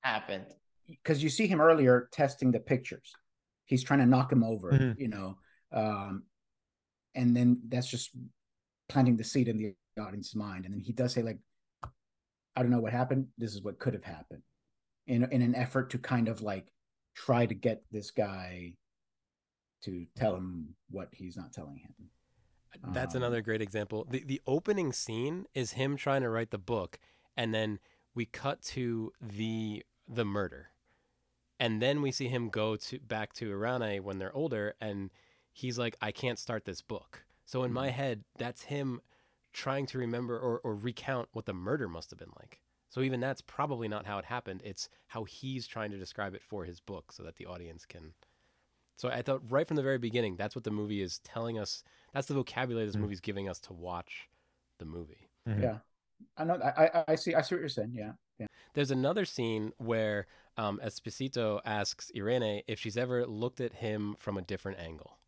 happened 0.00 0.46
because 0.88 1.22
you 1.22 1.29
see 1.29 1.46
him 1.46 1.61
earlier 1.61 2.09
testing 2.12 2.50
the 2.50 2.59
pictures. 2.59 3.12
He's 3.66 3.85
trying 3.85 4.00
to 4.00 4.07
knock 4.07 4.33
him 4.33 4.42
over, 4.42 4.72
Mhm. 4.72 4.98
you 4.98 5.07
know, 5.09 5.38
um, 5.72 6.24
and 7.14 7.37
then 7.37 7.62
that's 7.68 7.87
just 7.88 8.11
planting 8.88 9.16
the 9.16 9.24
seed 9.24 9.46
in 9.46 9.57
the 9.57 10.03
audience's 10.03 10.35
mind. 10.35 10.64
And 10.64 10.74
then 10.74 10.81
he 10.81 10.92
does 10.92 11.12
say, 11.14 11.22
like, 11.22 11.38
I 12.56 12.62
don't 12.62 12.70
know 12.70 12.80
what 12.80 12.92
happened. 12.92 13.26
This 13.38 13.54
is 13.54 13.62
what 13.62 13.78
could 13.78 13.94
have 13.94 14.04
happened, 14.04 14.42
in 15.06 15.24
in 15.32 15.42
an 15.42 15.54
effort 15.54 15.90
to 15.90 15.98
kind 15.98 16.28
of 16.28 16.42
like 16.42 16.72
try 17.14 17.46
to 17.46 17.54
get 17.54 17.82
this 17.90 18.10
guy 18.10 18.74
to 19.82 20.06
tell 20.16 20.34
him 20.34 20.74
what 20.90 21.08
he's 21.12 21.36
not 21.36 21.52
telling 21.52 21.78
him. 21.78 22.10
That's 22.92 23.14
Um, 23.14 23.22
another 23.22 23.40
great 23.42 23.62
example. 23.62 24.04
The 24.08 24.24
the 24.24 24.40
opening 24.46 24.92
scene 24.92 25.46
is 25.54 25.72
him 25.72 25.96
trying 25.96 26.22
to 26.22 26.28
write 26.30 26.50
the 26.50 26.58
book 26.58 26.98
and 27.36 27.54
then 27.54 27.78
we 28.14 28.24
cut 28.26 28.62
to 28.62 29.12
the 29.20 29.84
the 30.08 30.24
murder. 30.24 30.70
And 31.60 31.80
then 31.80 32.02
we 32.02 32.10
see 32.10 32.28
him 32.28 32.48
go 32.50 32.76
to 32.76 32.98
back 32.98 33.32
to 33.34 33.50
Irene 33.50 34.02
when 34.02 34.18
they're 34.18 34.34
older 34.34 34.74
and 34.80 35.10
he's 35.52 35.78
like 35.78 35.96
I 36.00 36.10
can't 36.12 36.38
start 36.38 36.64
this 36.64 36.82
book. 36.82 37.24
So 37.44 37.62
in 37.62 37.72
my 37.72 37.90
head 37.90 38.24
that's 38.38 38.62
him 38.62 39.00
trying 39.54 39.86
to 39.86 39.98
remember 39.98 40.38
or, 40.38 40.58
or 40.58 40.74
recount 40.74 41.28
what 41.32 41.46
the 41.46 41.54
murder 41.54 41.88
must 41.88 42.10
have 42.10 42.18
been 42.18 42.32
like. 42.38 42.60
So 42.90 43.00
even 43.00 43.20
that's 43.20 43.40
probably 43.40 43.88
not 43.88 44.04
how 44.04 44.18
it 44.18 44.26
happened. 44.26 44.60
It's 44.64 44.88
how 45.08 45.24
he's 45.24 45.66
trying 45.66 45.90
to 45.92 45.98
describe 45.98 46.34
it 46.34 46.42
for 46.42 46.64
his 46.64 46.78
book 46.80 47.10
so 47.12 47.22
that 47.22 47.36
the 47.36 47.46
audience 47.46 47.86
can 47.86 48.12
so 48.96 49.08
I 49.08 49.22
thought 49.22 49.42
right 49.50 49.66
from 49.66 49.76
the 49.76 49.82
very 49.82 49.98
beginning, 49.98 50.36
that's 50.36 50.54
what 50.54 50.62
the 50.62 50.70
movie 50.70 51.02
is 51.02 51.18
telling 51.24 51.58
us. 51.58 51.82
That's 52.12 52.28
the 52.28 52.34
vocabulary 52.34 52.86
this 52.86 52.94
Mm. 52.94 53.00
movie's 53.00 53.20
giving 53.20 53.48
us 53.48 53.58
to 53.62 53.72
watch 53.72 54.28
the 54.78 54.84
movie. 54.84 55.28
Mhm. 55.48 55.62
Yeah, 55.62 55.78
I 56.36 56.44
know. 56.44 56.54
I, 56.62 56.86
I 56.86 57.04
I 57.08 57.14
see. 57.16 57.34
I 57.34 57.42
see 57.42 57.56
what 57.56 57.60
you're 57.60 57.68
saying. 57.68 57.92
Yeah, 57.92 58.12
yeah. 58.38 58.46
There's 58.74 58.92
another 58.92 59.24
scene 59.24 59.72
where 59.78 60.26
um, 60.56 60.78
Esposito 60.84 61.60
asks 61.64 62.12
Irene 62.16 62.62
if 62.68 62.78
she's 62.78 62.96
ever 62.96 63.26
looked 63.26 63.60
at 63.60 63.72
him 63.74 64.14
from 64.20 64.36
a 64.38 64.42
different 64.42 64.78
angle. 64.78 65.18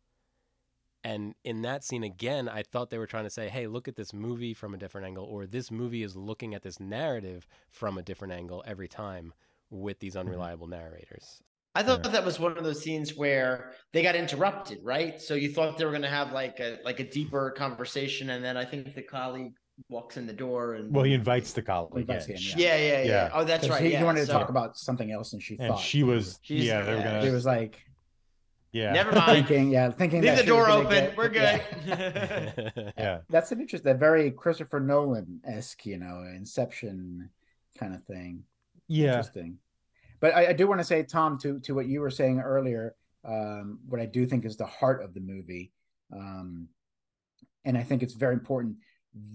And 1.07 1.35
in 1.45 1.61
that 1.61 1.85
scene 1.85 2.03
again, 2.03 2.49
I 2.49 2.63
thought 2.63 2.89
they 2.89 2.97
were 2.97 3.07
trying 3.07 3.23
to 3.23 3.29
say, 3.29 3.47
"Hey, 3.47 3.65
look 3.65 3.87
at 3.87 3.95
this 3.95 4.13
movie 4.13 4.53
from 4.53 4.73
a 4.73 4.77
different 4.77 5.07
angle," 5.07 5.23
or 5.23 5.45
"This 5.45 5.71
movie 5.71 6.03
is 6.03 6.17
looking 6.17 6.53
at 6.53 6.63
this 6.63 6.81
narrative 6.81 7.47
from 7.69 7.97
a 7.97 8.03
different 8.03 8.33
angle 8.33 8.61
every 8.67 8.89
time 8.89 9.33
with 9.69 9.99
these 9.99 10.15
mm-hmm. 10.15 10.27
unreliable 10.27 10.67
narrators." 10.67 11.41
I 11.75 11.83
thought 11.83 12.03
that 12.03 12.25
was 12.25 12.39
one 12.39 12.57
of 12.57 12.63
those 12.65 12.81
scenes 12.81 13.15
where 13.15 13.71
they 13.93 14.01
got 14.01 14.15
interrupted, 14.15 14.79
right? 14.83 15.21
So 15.21 15.35
you 15.35 15.53
thought 15.53 15.77
they 15.77 15.85
were 15.85 15.91
going 15.91 16.01
to 16.01 16.09
have 16.09 16.33
like 16.33 16.59
a 16.59 16.79
like 16.83 16.99
a 16.99 17.09
deeper 17.09 17.51
conversation, 17.51 18.31
and 18.31 18.43
then 18.43 18.57
I 18.57 18.65
think 18.65 18.93
the 18.93 19.03
colleague 19.03 19.53
walks 19.87 20.17
in 20.17 20.27
the 20.27 20.33
door 20.33 20.73
and 20.73 20.93
Well, 20.93 21.05
he 21.05 21.13
invites 21.13 21.53
the 21.53 21.61
colleague 21.61 22.01
Invites 22.01 22.25
him, 22.25 22.35
She- 22.35 22.59
yeah, 22.59 22.75
yeah, 22.75 23.01
yeah. 23.01 23.03
Yeah. 23.03 23.29
Oh, 23.31 23.43
that's 23.45 23.69
right. 23.69 23.81
He, 23.81 23.91
yeah. 23.91 23.99
he 23.99 24.03
wanted 24.03 24.21
to 24.21 24.25
so- 24.25 24.33
talk 24.33 24.49
about 24.49 24.75
something 24.75 25.11
else, 25.11 25.31
and 25.31 25.41
she 25.41 25.55
and 25.59 25.69
thought 25.69 25.79
she 25.79 26.03
was 26.03 26.39
She's- 26.41 26.65
yeah, 26.65 26.81
they 26.81 26.91
were 26.91 26.97
yeah, 26.97 27.03
gonna 27.03 27.23
She 27.23 27.29
was 27.29 27.45
like 27.45 27.85
yeah. 28.77 28.91
Never 28.93 29.11
mind. 29.21 29.47
thinking, 29.47 29.69
yeah, 29.71 29.89
thinking 29.91 30.21
that. 30.21 30.37
Leave 30.37 30.37
that 30.37 30.45
the 30.45 30.47
she 30.47 30.51
was 30.51 30.67
door 30.67 30.67
gonna 30.67 30.87
open. 30.87 31.05
get- 31.05 31.17
We're 31.17 31.33
yeah. 31.33 32.51
good. 32.55 32.93
yeah. 32.97 33.19
That's 33.29 33.51
an 33.51 33.59
interesting, 33.61 33.91
that 33.91 33.99
very 33.99 34.31
Christopher 34.31 34.79
Nolan 34.79 35.41
esque, 35.45 35.85
you 35.85 35.97
know, 35.97 36.23
Inception 36.35 37.29
kind 37.77 37.93
of 37.95 38.03
thing. 38.05 38.43
Yeah. 38.87 39.07
Interesting. 39.17 39.57
But 40.19 40.35
I, 40.35 40.47
I 40.47 40.53
do 40.53 40.67
want 40.67 40.79
to 40.79 40.83
say, 40.85 41.03
Tom, 41.03 41.37
to 41.39 41.59
to 41.61 41.75
what 41.75 41.87
you 41.87 42.01
were 42.01 42.09
saying 42.09 42.39
earlier, 42.39 42.95
um, 43.23 43.79
what 43.87 44.01
I 44.01 44.05
do 44.05 44.25
think 44.25 44.45
is 44.45 44.57
the 44.57 44.65
heart 44.65 45.03
of 45.03 45.13
the 45.13 45.19
movie, 45.19 45.71
um, 46.11 46.67
and 47.65 47.77
I 47.77 47.83
think 47.83 48.01
it's 48.01 48.13
very 48.15 48.33
important. 48.33 48.77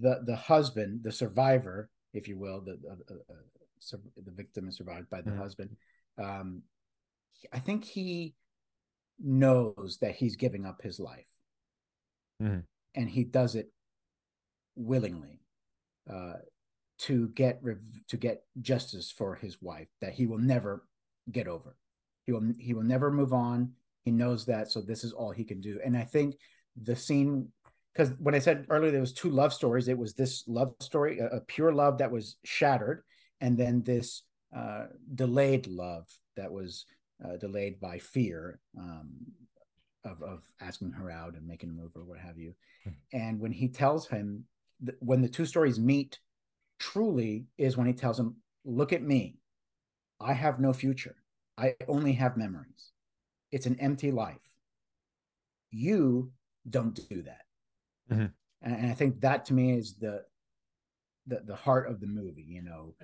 The 0.00 0.22
the 0.24 0.34
husband, 0.36 1.02
the 1.04 1.12
survivor, 1.12 1.88
if 2.14 2.26
you 2.28 2.36
will, 2.38 2.60
the 2.62 2.72
uh, 2.90 2.94
uh, 3.14 3.14
uh, 3.30 3.34
sur- 3.78 4.00
the 4.24 4.30
victim 4.32 4.68
is 4.68 4.76
survived 4.76 5.08
by 5.10 5.20
the 5.22 5.30
Mhm. 5.30 5.38
husband. 5.38 5.76
Um, 6.18 6.62
I 7.52 7.58
think 7.60 7.84
he 7.84 8.34
knows 9.18 9.98
that 10.00 10.14
he's 10.16 10.36
giving 10.36 10.66
up 10.66 10.82
his 10.82 10.98
life, 10.98 11.28
Mhm. 12.40 12.64
and 12.94 13.10
he 13.10 13.24
does 13.24 13.54
it 13.54 13.72
willingly 14.74 15.40
uh, 16.10 16.34
to 16.98 17.28
get 17.28 17.58
rev- 17.62 18.06
to 18.08 18.16
get 18.16 18.44
justice 18.60 19.10
for 19.10 19.34
his 19.34 19.60
wife 19.60 19.88
that 20.00 20.14
he 20.14 20.26
will 20.26 20.38
never 20.38 20.86
get 21.30 21.46
over. 21.46 21.76
He 22.24 22.32
will 22.32 22.52
he 22.58 22.74
will 22.74 22.82
never 22.82 23.10
move 23.10 23.32
on. 23.32 23.74
He 24.04 24.10
knows 24.10 24.46
that, 24.46 24.70
so 24.70 24.80
this 24.80 25.04
is 25.04 25.12
all 25.12 25.30
he 25.30 25.44
can 25.44 25.60
do. 25.60 25.80
And 25.84 25.96
I 25.96 26.04
think 26.04 26.36
the 26.76 26.96
scene, 26.96 27.52
because 27.92 28.10
when 28.18 28.34
I 28.34 28.40
said 28.40 28.66
earlier 28.68 28.90
there 28.90 29.00
was 29.00 29.12
two 29.12 29.30
love 29.30 29.52
stories, 29.52 29.88
it 29.88 29.98
was 29.98 30.14
this 30.14 30.46
love 30.48 30.74
story, 30.80 31.18
a, 31.18 31.26
a 31.28 31.40
pure 31.40 31.72
love 31.72 31.98
that 31.98 32.10
was 32.10 32.36
shattered, 32.44 33.04
and 33.40 33.56
then 33.56 33.82
this 33.82 34.22
uh, 34.54 34.86
delayed 35.14 35.66
love 35.66 36.08
that 36.36 36.50
was 36.52 36.84
uh, 37.24 37.36
delayed 37.36 37.80
by 37.80 37.98
fear 37.98 38.60
um, 38.78 39.10
of 40.04 40.22
of 40.22 40.42
asking 40.60 40.92
her 40.92 41.10
out 41.10 41.34
and 41.34 41.46
making 41.46 41.70
a 41.70 41.72
move 41.72 41.92
or 41.94 42.04
what 42.04 42.18
have 42.18 42.38
you. 42.38 42.54
And 43.12 43.38
when 43.38 43.52
he 43.52 43.68
tells 43.68 44.08
him, 44.08 44.44
th- 44.84 44.98
when 45.00 45.20
the 45.20 45.28
two 45.28 45.46
stories 45.46 45.78
meet, 45.78 46.18
truly 46.78 47.46
is 47.58 47.76
when 47.76 47.86
he 47.86 47.92
tells 47.92 48.18
him, 48.18 48.36
"Look 48.64 48.92
at 48.92 49.02
me, 49.02 49.36
I 50.20 50.32
have 50.32 50.58
no 50.60 50.72
future. 50.72 51.16
I 51.56 51.76
only 51.86 52.12
have 52.14 52.36
memories. 52.36 52.92
It's 53.50 53.66
an 53.66 53.78
empty 53.78 54.10
life. 54.10 54.54
You 55.70 56.32
don't 56.68 56.98
do 57.08 57.22
that." 57.22 57.46
Mhm. 58.10 58.32
And, 58.62 58.76
and 58.76 58.90
I 58.90 58.94
think 58.94 59.20
that 59.20 59.44
to 59.46 59.54
me 59.54 59.76
is 59.76 59.94
the 59.96 60.24
the 61.26 61.40
the 61.40 61.56
heart 61.56 61.88
of 61.88 62.00
the 62.00 62.06
movie. 62.06 62.42
You 62.42 62.62
know, 62.62 62.94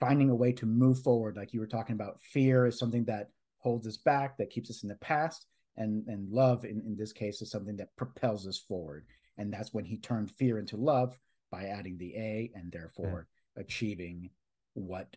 finding 0.00 0.30
a 0.30 0.34
way 0.34 0.52
to 0.52 0.66
move 0.66 1.02
forward, 1.02 1.36
like 1.36 1.52
you 1.52 1.60
were 1.60 1.66
talking 1.66 1.94
about. 1.94 2.22
Fear 2.22 2.66
is 2.66 2.78
something 2.78 3.04
that 3.04 3.30
holds 3.66 3.88
us 3.88 3.96
back, 3.96 4.38
that 4.38 4.48
keeps 4.48 4.70
us 4.70 4.84
in 4.84 4.88
the 4.88 4.94
past, 5.12 5.46
and 5.76 6.06
and 6.06 6.30
love 6.30 6.64
in, 6.64 6.80
in 6.86 6.94
this 6.96 7.12
case 7.12 7.42
is 7.42 7.50
something 7.50 7.76
that 7.76 7.96
propels 7.96 8.46
us 8.46 8.58
forward. 8.58 9.04
And 9.38 9.52
that's 9.52 9.74
when 9.74 9.84
he 9.84 9.98
turned 9.98 10.30
fear 10.30 10.58
into 10.60 10.76
love 10.76 11.18
by 11.50 11.64
adding 11.64 11.98
the 11.98 12.14
A, 12.14 12.52
and 12.54 12.70
therefore 12.70 13.26
achieving 13.56 14.30
what 14.74 15.08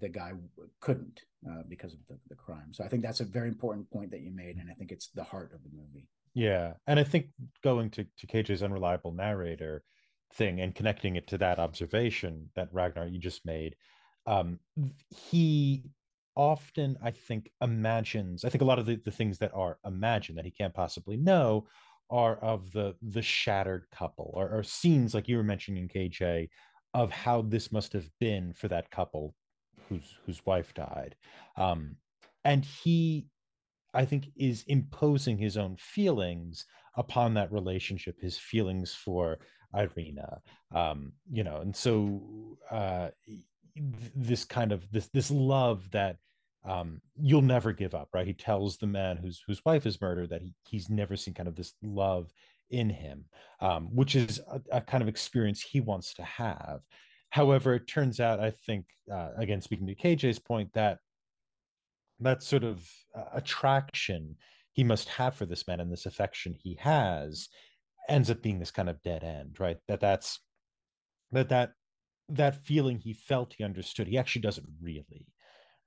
the 0.00 0.08
guy 0.08 0.32
couldn't 0.80 1.20
uh, 1.48 1.62
because 1.68 1.92
of 1.92 2.00
the, 2.08 2.18
the 2.28 2.34
crime. 2.34 2.70
So 2.72 2.82
I 2.82 2.88
think 2.88 3.02
that's 3.02 3.20
a 3.20 3.24
very 3.38 3.48
important 3.48 3.88
point 3.90 4.10
that 4.10 4.22
you 4.22 4.32
made, 4.32 4.56
and 4.56 4.68
I 4.68 4.74
think 4.74 4.90
it's 4.90 5.10
the 5.14 5.22
heart 5.22 5.52
of 5.54 5.62
the 5.62 5.70
movie. 5.76 6.08
Yeah, 6.34 6.72
and 6.88 6.98
I 6.98 7.04
think 7.04 7.26
going 7.62 7.90
to 7.90 8.04
to 8.18 8.26
KJ's 8.26 8.64
unreliable 8.64 9.12
narrator 9.12 9.84
thing 10.34 10.60
and 10.60 10.74
connecting 10.74 11.14
it 11.14 11.28
to 11.28 11.38
that 11.38 11.60
observation 11.60 12.50
that 12.56 12.72
Ragnar 12.72 13.06
you 13.06 13.20
just 13.20 13.46
made, 13.46 13.76
um, 14.26 14.58
he 15.30 15.84
often 16.36 16.96
I 17.02 17.10
think 17.10 17.50
imagines. 17.60 18.44
I 18.44 18.48
think 18.48 18.62
a 18.62 18.66
lot 18.66 18.78
of 18.78 18.86
the, 18.86 18.96
the 19.04 19.10
things 19.10 19.38
that 19.38 19.52
are 19.54 19.78
imagined 19.84 20.38
that 20.38 20.44
he 20.44 20.50
can't 20.50 20.74
possibly 20.74 21.16
know 21.16 21.66
are 22.10 22.36
of 22.36 22.72
the 22.72 22.94
the 23.00 23.22
shattered 23.22 23.86
couple 23.90 24.30
or, 24.34 24.48
or 24.50 24.62
scenes 24.62 25.14
like 25.14 25.28
you 25.28 25.36
were 25.36 25.42
mentioning 25.42 25.88
KJ 25.88 26.48
of 26.94 27.10
how 27.10 27.42
this 27.42 27.72
must 27.72 27.92
have 27.94 28.08
been 28.20 28.52
for 28.52 28.68
that 28.68 28.90
couple 28.90 29.34
whose 29.88 30.14
whose 30.26 30.44
wife 30.44 30.74
died, 30.74 31.16
um, 31.56 31.96
and 32.44 32.64
he 32.64 33.26
I 33.94 34.04
think 34.04 34.30
is 34.36 34.64
imposing 34.68 35.38
his 35.38 35.56
own 35.56 35.76
feelings 35.76 36.64
upon 36.96 37.34
that 37.34 37.52
relationship, 37.52 38.20
his 38.20 38.38
feelings 38.38 38.94
for 38.94 39.38
Irina, 39.74 40.40
um, 40.74 41.12
you 41.30 41.44
know, 41.44 41.58
and 41.58 41.74
so 41.74 42.58
uh, 42.70 43.08
this 43.76 44.44
kind 44.44 44.72
of 44.72 44.90
this 44.90 45.08
this 45.08 45.30
love 45.30 45.90
that 45.92 46.16
um, 46.64 47.00
you'll 47.16 47.42
never 47.42 47.72
give 47.72 47.94
up, 47.94 48.08
right? 48.12 48.26
He 48.26 48.34
tells 48.34 48.76
the 48.76 48.86
man 48.86 49.16
whose 49.16 49.42
whose 49.46 49.64
wife 49.64 49.86
is 49.86 50.00
murdered 50.00 50.30
that 50.30 50.42
he, 50.42 50.54
he's 50.68 50.88
never 50.88 51.16
seen 51.16 51.34
kind 51.34 51.48
of 51.48 51.56
this 51.56 51.74
love 51.82 52.32
in 52.70 52.88
him, 52.88 53.24
um, 53.60 53.88
which 53.94 54.14
is 54.14 54.40
a, 54.50 54.60
a 54.72 54.80
kind 54.80 55.02
of 55.02 55.08
experience 55.08 55.60
he 55.60 55.80
wants 55.80 56.14
to 56.14 56.22
have. 56.22 56.80
However, 57.30 57.74
it 57.74 57.86
turns 57.86 58.20
out, 58.20 58.40
I 58.40 58.50
think, 58.50 58.84
uh, 59.10 59.30
again, 59.36 59.62
speaking 59.62 59.86
to 59.86 59.94
KJ's 59.94 60.38
point, 60.38 60.70
that 60.74 60.98
that 62.20 62.42
sort 62.42 62.64
of 62.64 62.86
uh, 63.14 63.24
attraction 63.34 64.36
he 64.72 64.84
must 64.84 65.08
have 65.08 65.34
for 65.34 65.46
this 65.46 65.66
man 65.66 65.80
and 65.80 65.92
this 65.92 66.06
affection 66.06 66.54
he 66.54 66.76
has 66.80 67.48
ends 68.08 68.30
up 68.30 68.42
being 68.42 68.58
this 68.58 68.70
kind 68.70 68.88
of 68.88 69.00
dead 69.02 69.22
end 69.22 69.58
right 69.60 69.78
that 69.88 70.00
that's 70.00 70.40
that 71.30 71.48
that 71.48 71.72
that 72.32 72.64
feeling 72.64 72.98
he 72.98 73.12
felt 73.12 73.54
he 73.56 73.64
understood 73.64 74.06
he 74.06 74.18
actually 74.18 74.42
doesn't 74.42 74.68
really 74.80 75.26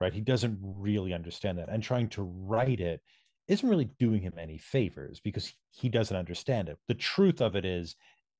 right? 0.02 0.14
He 0.14 0.22
doesn't 0.22 0.58
really 0.62 1.14
understand 1.14 1.58
that 1.58 1.70
and 1.70 1.82
trying 1.82 2.10
to 2.10 2.24
write 2.24 2.80
it 2.80 3.02
isn't 3.48 3.68
really 3.68 3.90
doing 4.00 4.22
him 4.22 4.34
any 4.40 4.58
favors 4.58 5.20
because 5.24 5.54
he 5.72 5.88
doesn't 5.90 6.18
understand 6.18 6.70
it. 6.70 6.78
The 6.88 6.96
truth 6.96 7.42
of 7.42 7.56
it 7.56 7.66
is 7.66 7.96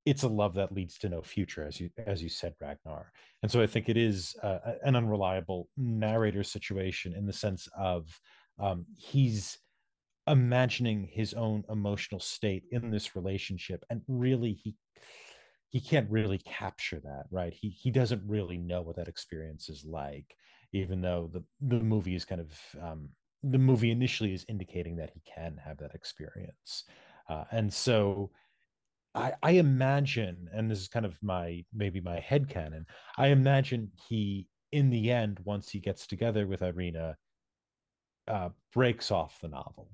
it's 0.06 0.24
a 0.24 0.28
love 0.28 0.54
that 0.56 0.72
leads 0.72 0.98
to 1.00 1.10
no 1.10 1.22
future 1.22 1.66
as 1.66 1.80
you 1.80 1.90
as 2.06 2.22
you 2.22 2.30
said 2.30 2.54
ragnar. 2.62 3.12
And 3.42 3.52
so 3.52 3.62
i 3.62 3.68
think 3.68 3.90
it 3.90 3.98
is 3.98 4.36
uh, 4.44 4.60
an 4.84 4.96
unreliable 4.96 5.70
narrator 5.78 6.44
situation 6.44 7.14
in 7.16 7.26
the 7.26 7.34
sense 7.34 7.68
of 7.78 8.20
um, 8.60 8.86
he's 8.98 9.58
imagining 10.28 11.08
his 11.12 11.34
own 11.34 11.64
emotional 11.70 12.20
state 12.20 12.64
in 12.72 12.90
this 12.90 13.16
relationship 13.16 13.84
and 13.90 14.02
really 14.08 14.54
he 14.54 14.76
he 15.76 15.82
can't 15.82 16.10
really 16.10 16.38
capture 16.38 17.02
that 17.02 17.26
right 17.32 17.54
he 17.54 17.68
he 17.68 17.92
doesn't 17.92 18.24
really 18.26 18.58
know 18.58 18.82
what 18.82 18.96
that 18.96 19.10
experience 19.10 19.68
is 19.68 19.84
like 19.84 20.38
even 20.72 21.02
though 21.02 21.30
the 21.34 21.44
the 21.68 21.84
movie 21.84 22.16
is 22.16 22.24
kind 22.24 22.40
of 22.40 22.58
um 22.82 23.10
the 23.44 23.58
movie 23.58 23.92
initially 23.92 24.34
is 24.34 24.46
indicating 24.48 24.96
that 24.96 25.10
he 25.10 25.22
can 25.30 25.60
have 25.62 25.78
that 25.78 25.94
experience 25.94 26.86
uh, 27.28 27.44
and 27.52 27.74
so 27.74 28.32
I, 29.16 29.34
I 29.44 29.52
imagine, 29.52 30.48
and 30.54 30.70
this 30.70 30.80
is 30.80 30.88
kind 30.88 31.06
of 31.06 31.18
my 31.22 31.64
maybe 31.74 32.00
my 32.00 32.20
head 32.20 32.48
canon, 32.50 32.86
I 33.18 33.28
imagine 33.28 33.92
he 34.08 34.48
in 34.72 34.90
the 34.90 35.12
end, 35.12 35.40
once 35.44 35.70
he 35.70 35.80
gets 35.80 36.08
together 36.08 36.48
with 36.48 36.62
Irina, 36.62 37.18
uh, 38.30 38.50
breaks 38.74 39.12
off 39.12 39.40
the 39.42 39.50
novel. 39.50 39.90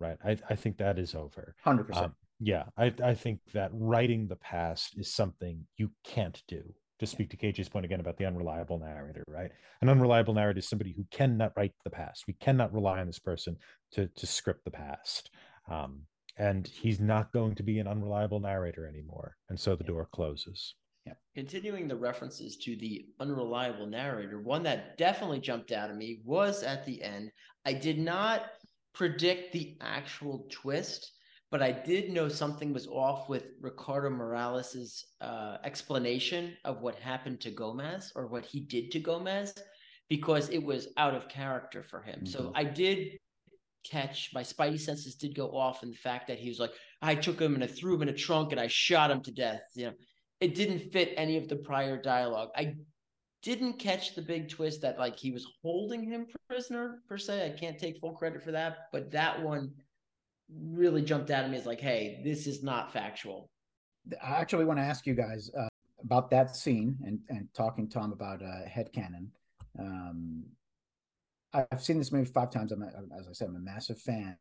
Right. 0.00 0.18
I, 0.24 0.38
I 0.48 0.54
think 0.54 0.78
that 0.78 0.98
is 0.98 1.14
over. 1.14 1.54
Hundred 1.62 1.84
percent. 1.84 2.12
Yeah, 2.40 2.64
I, 2.76 2.92
I 3.02 3.14
think 3.14 3.40
that 3.52 3.70
writing 3.72 4.28
the 4.28 4.36
past 4.36 4.98
is 4.98 5.12
something 5.12 5.64
you 5.76 5.90
can't 6.04 6.42
do. 6.48 6.62
To 7.00 7.06
speak 7.06 7.30
to 7.30 7.36
KJ's 7.36 7.68
point 7.68 7.84
again 7.84 8.00
about 8.00 8.18
the 8.18 8.26
unreliable 8.26 8.80
narrator, 8.80 9.22
right? 9.28 9.52
An 9.82 9.88
unreliable 9.88 10.34
narrator 10.34 10.58
is 10.58 10.68
somebody 10.68 10.92
who 10.96 11.06
cannot 11.12 11.52
write 11.56 11.72
the 11.84 11.90
past. 11.90 12.24
We 12.26 12.32
cannot 12.34 12.72
rely 12.72 12.98
on 12.98 13.06
this 13.06 13.20
person 13.20 13.56
to 13.92 14.08
to 14.08 14.26
script 14.26 14.64
the 14.64 14.72
past. 14.72 15.30
Um, 15.70 16.00
and 16.36 16.66
he's 16.66 16.98
not 16.98 17.32
going 17.32 17.54
to 17.54 17.62
be 17.62 17.78
an 17.78 17.86
unreliable 17.86 18.40
narrator 18.40 18.84
anymore. 18.84 19.36
And 19.48 19.58
so 19.60 19.76
the 19.76 19.84
door 19.84 20.08
closes. 20.12 20.74
Yeah 21.06 21.12
continuing 21.38 21.86
the 21.86 21.94
references 21.94 22.56
to 22.56 22.74
the 22.74 23.06
unreliable 23.20 23.86
narrator, 23.86 24.40
one 24.40 24.64
that 24.64 24.98
definitely 24.98 25.38
jumped 25.38 25.70
out 25.70 25.88
at 25.88 25.96
me 25.96 26.20
was 26.24 26.64
at 26.64 26.84
the 26.84 27.00
end. 27.00 27.30
I 27.64 27.74
did 27.74 27.96
not 27.96 28.46
predict 28.92 29.52
the 29.52 29.76
actual 29.80 30.48
twist, 30.50 31.12
but 31.50 31.62
I 31.62 31.72
did 31.72 32.10
know 32.10 32.28
something 32.28 32.72
was 32.72 32.86
off 32.86 33.28
with 33.28 33.46
Ricardo 33.60 34.10
Morales's 34.10 35.06
uh, 35.20 35.56
explanation 35.64 36.56
of 36.64 36.82
what 36.82 36.96
happened 36.96 37.40
to 37.42 37.50
Gomez 37.50 38.12
or 38.14 38.26
what 38.26 38.44
he 38.44 38.60
did 38.60 38.90
to 38.92 39.00
Gomez, 39.00 39.54
because 40.08 40.48
it 40.50 40.62
was 40.62 40.88
out 40.96 41.14
of 41.14 41.28
character 41.28 41.82
for 41.82 42.02
him. 42.02 42.26
So 42.26 42.44
Mhm. 42.44 42.52
I 42.54 42.64
did 42.64 43.18
catch. 43.84 44.30
My 44.34 44.42
spidey 44.42 44.78
senses 44.78 45.14
did 45.14 45.34
go 45.34 45.56
off, 45.56 45.82
in 45.82 45.90
the 45.90 45.96
fact 45.96 46.28
that 46.28 46.38
he 46.38 46.48
was 46.48 46.60
like, 46.60 46.72
I 47.00 47.14
took 47.14 47.40
him 47.40 47.54
and 47.54 47.64
I 47.64 47.66
threw 47.68 47.94
him 47.94 48.02
in 48.02 48.08
a 48.10 48.14
trunk 48.14 48.52
and 48.52 48.60
I 48.60 48.66
shot 48.66 49.10
him 49.10 49.22
to 49.22 49.32
death. 49.32 49.62
You 49.74 49.86
know, 49.86 49.94
it 50.40 50.54
didn't 50.54 50.90
fit 50.92 51.14
any 51.16 51.36
of 51.36 51.48
the 51.48 51.56
prior 51.56 52.00
dialogue. 52.00 52.50
I 52.56 52.76
didn't 53.42 53.78
catch 53.78 54.14
the 54.14 54.22
big 54.22 54.48
twist 54.48 54.82
that 54.82 54.98
like 54.98 55.16
he 55.16 55.30
was 55.30 55.46
holding 55.62 56.02
him 56.02 56.26
prisoner 56.48 57.02
per 57.08 57.16
se. 57.16 57.46
I 57.46 57.58
can't 57.58 57.78
take 57.78 57.98
full 58.00 58.12
credit 58.12 58.42
for 58.42 58.52
that, 58.52 58.88
but 58.92 59.10
that 59.12 59.42
one 59.42 59.72
really 60.54 61.02
jumped 61.02 61.30
out 61.30 61.44
at 61.44 61.50
me 61.50 61.56
is 61.56 61.66
like, 61.66 61.80
hey, 61.80 62.20
this 62.24 62.46
is 62.46 62.62
not 62.62 62.92
factual. 62.92 63.50
I 64.22 64.36
actually 64.36 64.64
want 64.64 64.78
to 64.78 64.84
ask 64.84 65.06
you 65.06 65.14
guys 65.14 65.50
uh, 65.58 65.68
about 66.02 66.30
that 66.30 66.56
scene 66.56 66.96
and 67.04 67.18
and 67.28 67.48
talking 67.54 67.88
Tom 67.88 68.12
about 68.12 68.42
uh, 68.42 68.66
headcanon. 68.68 69.28
Um, 69.78 70.44
I've 71.52 71.82
seen 71.82 71.98
this 71.98 72.12
movie 72.12 72.30
five 72.30 72.50
times. 72.50 72.72
I'm 72.72 72.82
a, 72.82 72.86
as 73.18 73.26
I 73.28 73.32
said, 73.32 73.48
I'm 73.48 73.56
a 73.56 73.60
massive 73.60 74.00
fan, 74.00 74.36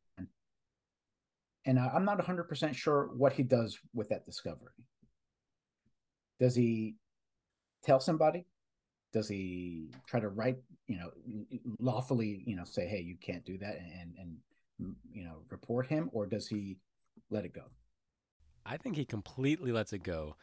and 1.65 1.79
I, 1.79 1.87
I'm 1.93 2.05
not 2.05 2.17
100 2.17 2.45
percent 2.45 2.75
sure 2.75 3.09
what 3.15 3.33
he 3.33 3.43
does 3.43 3.77
with 3.93 4.09
that 4.09 4.25
discovery. 4.25 4.71
Does 6.39 6.55
he 6.55 6.95
tell 7.83 7.99
somebody? 7.99 8.45
Does 9.13 9.27
he 9.27 9.89
try 10.07 10.19
to 10.19 10.29
write, 10.29 10.57
you 10.87 10.97
know, 10.97 11.09
lawfully, 11.79 12.43
you 12.45 12.55
know, 12.55 12.65
say, 12.65 12.87
"Hey, 12.87 13.01
you 13.01 13.15
can't 13.19 13.45
do 13.45 13.57
that," 13.57 13.77
and 13.77 14.13
and 14.17 14.37
you 14.79 15.23
know, 15.23 15.37
report 15.49 15.87
him, 15.87 16.09
or 16.13 16.25
does 16.25 16.47
he 16.47 16.77
let 17.29 17.45
it 17.45 17.53
go? 17.53 17.63
I 18.65 18.77
think 18.77 18.95
he 18.95 19.05
completely 19.05 19.71
lets 19.71 19.93
it 19.93 20.03
go. 20.03 20.35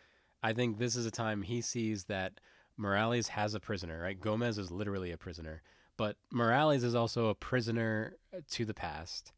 I 0.43 0.53
think 0.53 0.79
this 0.79 0.97
is 0.97 1.07
a 1.07 1.11
time 1.11 1.43
he 1.43 1.61
sees 1.61 2.05
that 2.05 2.41
Morales 2.77 3.29
has 3.29 3.55
a 3.55 3.61
prisoner, 3.61 4.03
right? 4.03 4.19
Gomez 4.19 4.59
is 4.59 4.71
literally 4.71 5.13
a 5.13 5.17
prisoner, 5.17 5.63
but 5.97 6.17
Morales 6.31 6.85
is 6.85 6.95
also 6.95 7.29
a 7.29 7.35
prisoner 7.35 8.17
to 8.51 8.65
the 8.65 8.75
past. 8.75 9.33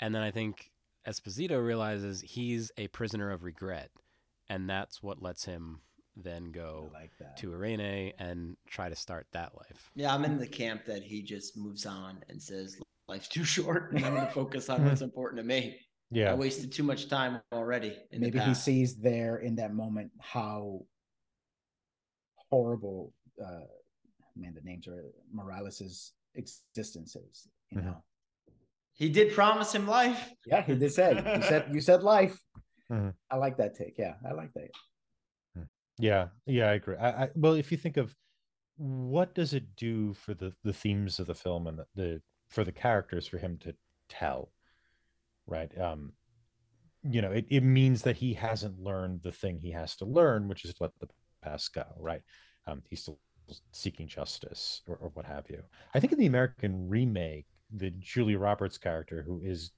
And 0.00 0.14
then 0.14 0.22
I 0.22 0.30
think 0.30 0.70
Esposito 1.06 1.64
realizes 1.64 2.20
he's 2.20 2.70
a 2.76 2.88
prisoner 2.88 3.30
of 3.30 3.44
regret, 3.44 3.90
and 4.48 4.68
that's 4.68 5.02
what 5.02 5.22
lets 5.22 5.44
him 5.44 5.80
then 6.16 6.52
go 6.52 6.90
like 6.92 7.10
to 7.38 7.54
Irene 7.54 8.12
and 8.18 8.56
try 8.66 8.88
to 8.88 8.96
start 8.96 9.26
that 9.32 9.56
life. 9.56 9.90
Yeah, 9.94 10.14
I'm 10.14 10.24
in 10.24 10.38
the 10.38 10.46
camp 10.46 10.84
that 10.84 11.02
he 11.02 11.22
just 11.22 11.56
moves 11.56 11.86
on 11.86 12.18
and 12.28 12.40
says 12.40 12.76
life's 13.12 13.28
too 13.28 13.44
short, 13.44 13.92
and 13.92 14.04
I'm 14.04 14.14
going 14.14 14.26
to 14.32 14.32
focus 14.32 14.68
on 14.70 14.84
what's 14.84 15.02
important 15.02 15.40
to 15.42 15.46
me. 15.46 15.78
Yeah. 16.10 16.30
I 16.32 16.34
wasted 16.34 16.72
too 16.72 16.82
much 16.82 17.08
time 17.08 17.40
already. 17.52 17.96
Maybe 18.10 18.38
he 18.38 18.54
sees 18.54 18.96
there 18.96 19.36
in 19.38 19.54
that 19.56 19.72
moment 19.74 20.10
how 20.20 20.80
horrible, 22.50 23.12
uh, 23.42 23.66
man, 24.36 24.54
the 24.54 24.60
names 24.62 24.86
are 24.88 25.04
Morales's 25.32 26.12
existence 26.34 27.16
is. 27.16 27.48
You 27.70 27.80
Mhm. 27.80 27.84
know, 27.84 28.02
He 28.94 29.08
did 29.08 29.32
promise 29.34 29.72
him 29.74 29.86
life. 29.86 30.20
yeah, 30.46 30.62
he 30.62 30.74
did 30.74 30.92
say. 30.92 31.10
You 31.36 31.42
said 31.42 31.62
you 31.74 31.80
said 31.80 32.02
life. 32.02 32.36
Mhm. 32.90 33.14
I 33.30 33.36
like 33.36 33.56
that 33.56 33.74
take. 33.74 33.96
Yeah, 33.98 34.14
I 34.28 34.32
like 34.32 34.52
that. 34.54 34.70
Yeah, 35.98 36.28
yeah, 36.46 36.66
I 36.70 36.74
agree. 36.74 36.96
I, 36.96 37.24
I 37.24 37.28
well, 37.34 37.54
if 37.54 37.70
you 37.72 37.78
think 37.78 37.96
of 37.96 38.14
what 38.76 39.34
does 39.34 39.52
it 39.54 39.76
do 39.76 40.14
for 40.14 40.34
the 40.34 40.54
the 40.62 40.72
themes 40.72 41.18
of 41.20 41.26
the 41.26 41.34
film 41.34 41.66
and 41.66 41.78
the, 41.78 41.86
the 41.94 42.22
for 42.52 42.64
the 42.64 42.72
characters 42.72 43.26
for 43.26 43.38
him 43.38 43.58
to 43.58 43.74
tell, 44.08 44.52
right? 45.46 45.72
Um, 45.80 46.12
you 47.02 47.20
know, 47.20 47.32
it, 47.32 47.46
it 47.50 47.62
means 47.62 48.02
that 48.02 48.16
he 48.16 48.34
hasn't 48.34 48.78
learned 48.80 49.22
the 49.22 49.32
thing 49.32 49.58
he 49.58 49.72
has 49.72 49.96
to 49.96 50.04
learn, 50.04 50.48
which 50.48 50.64
is 50.64 50.74
let 50.80 50.92
the 51.00 51.08
past 51.42 51.74
go, 51.74 51.84
right? 51.98 52.22
Um, 52.66 52.82
he's 52.88 53.02
still 53.02 53.18
seeking 53.72 54.06
justice 54.06 54.82
or, 54.86 54.96
or 54.96 55.10
what 55.14 55.26
have 55.26 55.50
you. 55.50 55.62
I 55.94 56.00
think 56.00 56.12
in 56.12 56.18
the 56.18 56.26
American 56.26 56.88
remake, 56.88 57.46
the 57.74 57.90
Julia 57.98 58.38
Roberts 58.38 58.78
character 58.78 59.22
who 59.26 59.40
is 59.42 59.72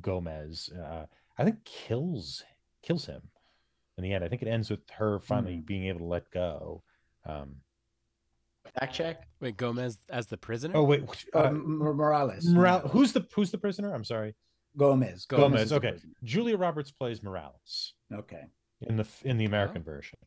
Gomez, 0.00 0.70
uh, 0.70 1.06
I 1.38 1.44
think 1.44 1.64
kills 1.64 2.44
kills 2.82 3.06
him 3.06 3.22
in 3.96 4.04
the 4.04 4.12
end. 4.12 4.24
I 4.24 4.28
think 4.28 4.42
it 4.42 4.48
ends 4.48 4.70
with 4.70 4.88
her 4.90 5.20
finally 5.20 5.56
Hmm. 5.56 5.66
being 5.66 5.86
able 5.86 6.00
to 6.00 6.06
let 6.06 6.30
go. 6.30 6.82
Um, 7.26 7.56
Fact 8.80 8.94
check. 8.94 9.22
Wait, 9.40 9.56
Gomez 9.56 9.98
as 10.10 10.26
the 10.26 10.36
prisoner? 10.36 10.76
oh 10.76 10.84
wait, 10.84 11.02
Uh, 11.34 11.38
uh, 11.38 11.50
Morales. 11.52 12.46
Morales. 12.46 12.90
who's 12.92 13.12
the 13.12 13.26
who's 13.34 13.50
the 13.50 13.58
prisoner? 13.58 13.92
I'm 13.94 14.04
sorry, 14.04 14.34
Gomez? 14.76 15.26
Gomez. 15.26 15.62
is 15.62 15.68
the 15.70 15.76
okay. 15.76 15.94
Julia 16.24 16.56
Roberts 16.56 16.90
plays 16.90 17.22
Morales 17.22 17.94
Okay. 18.12 18.44
in 18.82 18.96
the 18.96 19.06
in 19.24 19.36
the 19.38 19.44
American 19.46 19.82
version, 19.82 20.18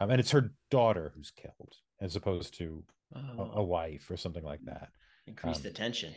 um, 0.00 0.10
and 0.10 0.18
it's 0.20 0.30
her 0.32 0.52
daughter 0.70 1.12
who's 1.14 1.30
killed 1.30 1.74
as 2.00 2.16
opposed 2.16 2.54
to 2.58 2.82
a, 3.14 3.18
a 3.18 3.50
Oh, 3.56 3.62
wife 3.64 4.10
or 4.10 4.16
something 4.16 4.44
like 4.44 4.60
that. 4.64 4.88
increase 5.26 5.56
um, 5.58 5.62
the 5.62 5.70
tension. 5.70 6.12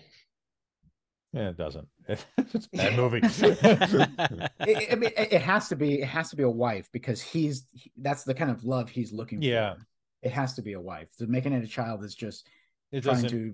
Yeah, 1.34 1.50
it 1.50 1.58
doesn't. 1.58 1.88
it's 2.08 2.26
a 2.38 2.78
bad 2.78 2.96
movie. 2.98 3.20
It, 3.24 4.92
I 4.92 4.96
mean, 4.96 5.10
it 5.18 5.34
it 5.34 5.42
has 5.42 5.68
to 5.70 5.76
be. 5.76 6.02
It 6.02 6.08
has 6.08 6.30
to 6.30 6.36
be 6.36 6.44
a 6.44 6.50
wife 6.50 6.90
because 6.92 7.22
he's. 7.22 7.66
he- 7.72 7.92
that's 7.98 8.24
the 8.24 8.34
kind 8.36 8.52
of 8.52 8.64
love 8.64 8.90
he's 8.90 9.12
looking 9.12 9.40
for. 9.40 9.46
Yeah. 9.46 9.74
for. 9.76 9.86
It 10.24 10.32
has 10.32 10.54
to 10.56 10.62
be 10.62 10.74
a 10.74 10.80
wife. 10.82 11.10
So 11.16 11.26
making 11.28 11.54
it 11.54 11.64
a 11.64 11.68
child 11.68 12.04
is 12.04 12.16
just 12.16 12.48
it 12.92 13.02
trying 13.04 13.22
doesn't. 13.24 13.30
to. 13.30 13.54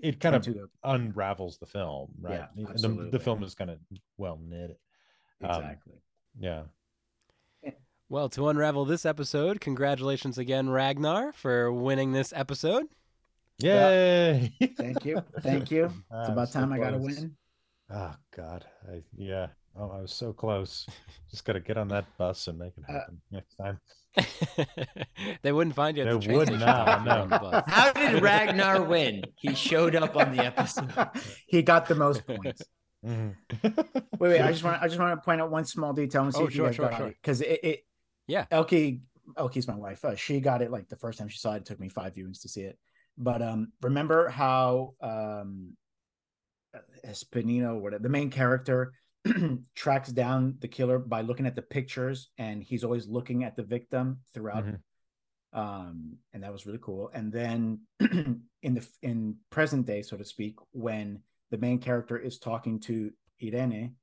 it 0.00 0.20
kind 0.20 0.34
of 0.34 0.42
to 0.42 0.68
unravels 0.84 1.58
the 1.58 1.66
film, 1.66 2.10
right? 2.20 2.34
Yeah, 2.34 2.46
The- 2.56 2.62
the, 2.64 2.70
absolutely. 2.70 3.10
the 3.10 3.20
film 3.20 3.42
is 3.42 3.54
kind 3.54 3.70
of 3.70 3.78
well 4.18 4.38
knit. 4.42 4.78
Um, 5.42 5.50
exactly. 5.50 5.94
Yeah. 6.38 6.62
Well, 8.08 8.28
to 8.30 8.48
unravel 8.48 8.84
this 8.84 9.06
episode, 9.06 9.60
congratulations 9.60 10.36
again, 10.36 10.68
Ragnar, 10.68 11.32
for 11.32 11.72
winning 11.72 12.12
this 12.12 12.30
episode. 12.36 12.84
Yay! 13.58 14.52
Thank 14.76 15.04
you. 15.06 15.22
Thank 15.40 15.70
you. 15.70 15.86
It's 15.86 15.94
Ah, 16.10 16.32
about 16.32 16.48
so 16.50 16.60
time 16.60 16.72
I 16.74 16.78
got 16.78 16.90
to 16.90 16.98
win. 16.98 17.34
Oh 17.90 18.14
God, 18.36 18.66
I, 18.90 19.02
yeah. 19.16 19.46
Oh, 19.78 19.90
I 19.90 20.00
was 20.02 20.12
so 20.12 20.32
close. 20.32 20.86
Just 21.30 21.44
got 21.46 21.54
to 21.54 21.60
get 21.60 21.78
on 21.78 21.88
that 21.88 22.04
bus 22.18 22.48
and 22.48 22.58
make 22.58 22.72
it 22.76 22.84
Uh, 22.88 22.92
happen 22.92 23.20
next 23.30 23.54
time. 23.54 23.80
they 25.42 25.52
wouldn't 25.52 25.74
find 25.76 25.96
you 25.96 26.02
at 26.04 26.20
They 26.20 26.26
the 26.26 26.34
would 26.36 26.50
not, 26.50 26.88
if 26.88 27.04
you 27.04 27.10
were 27.10 27.12
on 27.18 27.28
the 27.30 27.38
no. 27.38 27.62
How 27.66 27.92
did 27.92 28.22
Ragnar 28.22 28.82
win? 28.82 29.24
He 29.36 29.54
showed 29.54 29.94
up 29.94 30.16
on 30.16 30.36
the 30.36 30.44
episode. 30.44 30.90
he 31.46 31.62
got 31.62 31.86
the 31.88 31.94
most 31.94 32.26
points. 32.26 32.62
Mhm. 33.04 33.34
Wait, 33.64 34.28
wait. 34.28 34.40
I 34.40 34.52
just 34.52 34.62
want. 34.62 34.80
I 34.80 34.86
just 34.86 35.00
want 35.00 35.18
to 35.20 35.24
point 35.24 35.40
out 35.40 35.50
one 35.50 35.64
small 35.64 35.92
detail 35.92 36.22
and 36.22 36.32
see 36.32 36.40
Oh, 36.40 36.46
if 36.46 36.52
sure, 36.52 36.64
you 36.66 36.68
guys 36.68 36.76
sure, 36.76 36.88
got 36.88 36.98
sure. 36.98 37.06
it 37.08 37.16
because 37.20 37.40
it, 37.40 37.60
it. 37.64 37.80
Yeah. 38.28 38.44
Elkie, 38.52 39.00
Elkie's 39.36 39.66
my 39.66 39.74
wife. 39.74 40.04
Uh, 40.04 40.14
she 40.14 40.38
got 40.38 40.62
it 40.62 40.70
like 40.70 40.88
the 40.88 40.94
first 40.94 41.18
time 41.18 41.26
she 41.28 41.38
saw 41.38 41.54
it. 41.54 41.58
It 41.58 41.64
took 41.64 41.80
me 41.80 41.88
five 41.88 42.14
viewings 42.14 42.42
to 42.42 42.48
see 42.48 42.60
it. 42.60 42.78
But 43.18 43.42
um, 43.42 43.72
remember 43.82 44.28
how 44.28 44.94
um, 45.00 45.76
Espinino, 47.04 47.80
whatever 47.80 48.02
the 48.02 48.08
main 48.08 48.30
character, 48.30 48.92
tracks 49.74 50.10
down 50.10 50.56
the 50.60 50.68
killer 50.68 50.98
by 50.98 51.20
looking 51.22 51.46
at 51.46 51.54
the 51.56 51.62
pictures, 51.62 52.30
and 52.38 52.62
he's 52.62 52.84
always 52.84 53.06
looking 53.06 53.44
at 53.44 53.56
the 53.56 53.62
victim 53.62 54.18
throughout. 54.34 54.64
Mhm. 54.66 54.78
Um, 55.54 56.16
and 56.32 56.42
that 56.42 56.52
was 56.52 56.64
really 56.66 56.78
cool. 56.80 57.10
And 57.12 57.30
then 57.32 57.80
in 58.00 58.74
the 58.74 58.86
in 59.02 59.36
present 59.50 59.86
day, 59.86 60.02
so 60.02 60.16
to 60.16 60.24
speak, 60.24 60.56
when 60.72 61.20
the 61.50 61.58
main 61.58 61.78
character 61.78 62.16
is 62.18 62.38
talking 62.38 62.80
to 62.80 63.12
Irene, 63.42 63.96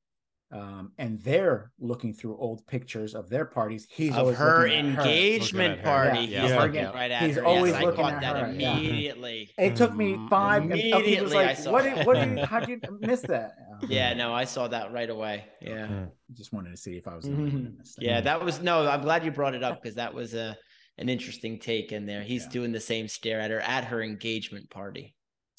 um, 0.52 0.92
and 0.98 1.20
they're 1.22 1.72
looking 1.80 2.14
through 2.14 2.38
old 2.38 2.66
pictures 2.68 3.14
of 3.16 3.30
their 3.30 3.46
parties. 3.46 3.88
He's 3.90 4.12
of 4.12 4.18
always 4.20 4.38
her 4.38 4.62
looking 4.64 4.78
at 4.96 5.06
engagement 5.06 5.78
her. 5.80 5.84
party. 5.84 6.20
Yeah, 6.26 6.42
He's 6.42 6.52
yeah. 6.52 6.60
looking 6.62 6.76
Yeah. 6.76 6.92
right 6.92 7.12
at 7.12 7.24
He's 7.24 7.36
her. 7.36 7.46
always 7.46 7.74
yes, 7.74 7.84
looking 7.84 8.06
I 8.06 8.12
at 8.14 8.22
that 8.22 8.36
her, 8.48 8.54
yeah. 8.54 8.78
immediately. 8.78 9.50
It 9.58 9.76
took 9.76 9.96
me 9.96 10.14
Mm, 10.14 10.30
five. 10.30 10.64
and 10.64 10.72
Elkie 10.72 10.92
was 10.92 11.02
Immediately 11.02 11.38
I 11.38 11.46
like, 11.46 11.58
saw 11.58 11.72
"What? 11.72 11.84
do- 11.84 11.90
it. 11.90 12.08
What? 12.08 12.14
do 12.16 12.30
you, 12.36 12.46
how 12.46 12.60
did 12.60 12.70
you 12.70 12.98
miss 13.00 13.22
that?" 13.22 13.52
Yeah, 13.88 14.14
no, 14.14 14.34
I 14.34 14.46
saw 14.46 14.68
that 14.68 14.92
right 14.92 15.10
away. 15.10 15.46
Yeah. 15.62 15.88
Mhm. 15.88 16.12
just 16.34 16.52
wanted 16.54 16.72
to 16.72 16.78
see 16.78 16.98
if 16.98 17.08
I 17.08 17.16
was. 17.16 17.26
the 17.26 17.32
only 17.32 17.52
one 17.52 17.64
that 17.64 17.78
missed 17.78 17.96
that. 17.98 18.04
Yeah, 18.06 18.22
that 18.22 18.44
was 18.44 18.62
no, 18.62 18.88
I'm 18.88 19.02
glad 19.02 19.24
you 19.24 19.32
brought 19.32 19.56
it 19.56 19.64
up 19.64 19.82
because 19.82 19.96
that 19.96 20.14
was 20.14 20.34
a 20.34 20.58
an 20.98 21.08
interesting 21.10 21.60
take 21.60 21.92
in 21.94 22.06
there. 22.06 22.24
He's 22.24 22.44
Yeah. 22.44 22.50
doing 22.52 22.72
the 22.74 22.80
same 22.82 23.08
stare 23.08 23.40
at 23.40 23.52
her 23.52 23.62
at 23.62 23.86
her 23.86 24.02
engagement 24.02 24.70
party. 24.70 25.16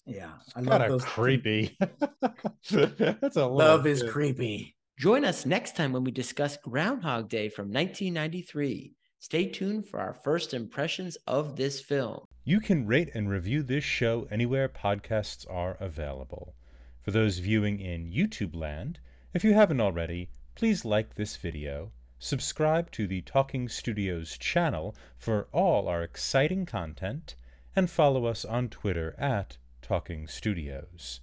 yeah. 0.07 0.33
I 0.57 0.61
love 0.61 0.69
Kind 0.81 0.83
of 0.85 0.89
those 0.91 1.05
creepy. 1.05 1.79
That's 2.71 3.37
a 3.37 3.47
Love 3.47 3.87
is 3.87 4.03
bit- 4.03 4.11
creepy. 4.13 4.77
Join 4.99 5.25
us 5.25 5.47
next 5.47 5.77
time 5.77 5.93
when 5.93 6.05
we 6.05 6.11
discuss 6.11 6.57
Groundhog 6.59 7.29
Day 7.31 7.49
from 7.49 7.67
1993. 7.73 8.95
Stay 9.19 9.47
tuned 9.47 9.87
for 9.87 9.99
our 10.01 10.13
first 10.15 10.53
impressions 10.53 11.17
of 11.27 11.57
this 11.57 11.81
film. 11.81 12.25
You 12.45 12.61
can 12.61 12.87
rate 12.87 13.11
and 13.15 13.29
review 13.31 13.63
this 13.63 13.85
show 13.85 14.27
anywhere 14.31 14.69
podcasts 14.69 15.47
are 15.51 15.77
available. 15.81 16.55
For 17.03 17.13
those 17.13 17.39
viewing 17.39 17.81
in 17.81 18.13
YouTube 18.13 18.55
land, 18.55 18.99
if 19.33 19.43
you 19.43 19.55
haven't 19.55 19.81
already, 19.81 20.29
please 20.55 20.85
like 20.85 21.15
this 21.15 21.37
video, 21.37 21.93
subscribe 22.19 22.91
to 22.91 23.07
the 23.07 23.23
Talking 23.23 23.71
Studios 23.71 24.37
channel 24.37 24.95
for 25.17 25.49
all 25.51 25.89
our 25.89 26.03
exciting 26.03 26.67
content, 26.67 27.37
and 27.75 27.89
follow 27.89 28.27
us 28.27 28.45
on 28.45 28.69
Twitter 28.69 29.15
at 29.19 29.57
Talking 29.81 30.27
Studios. 30.27 31.21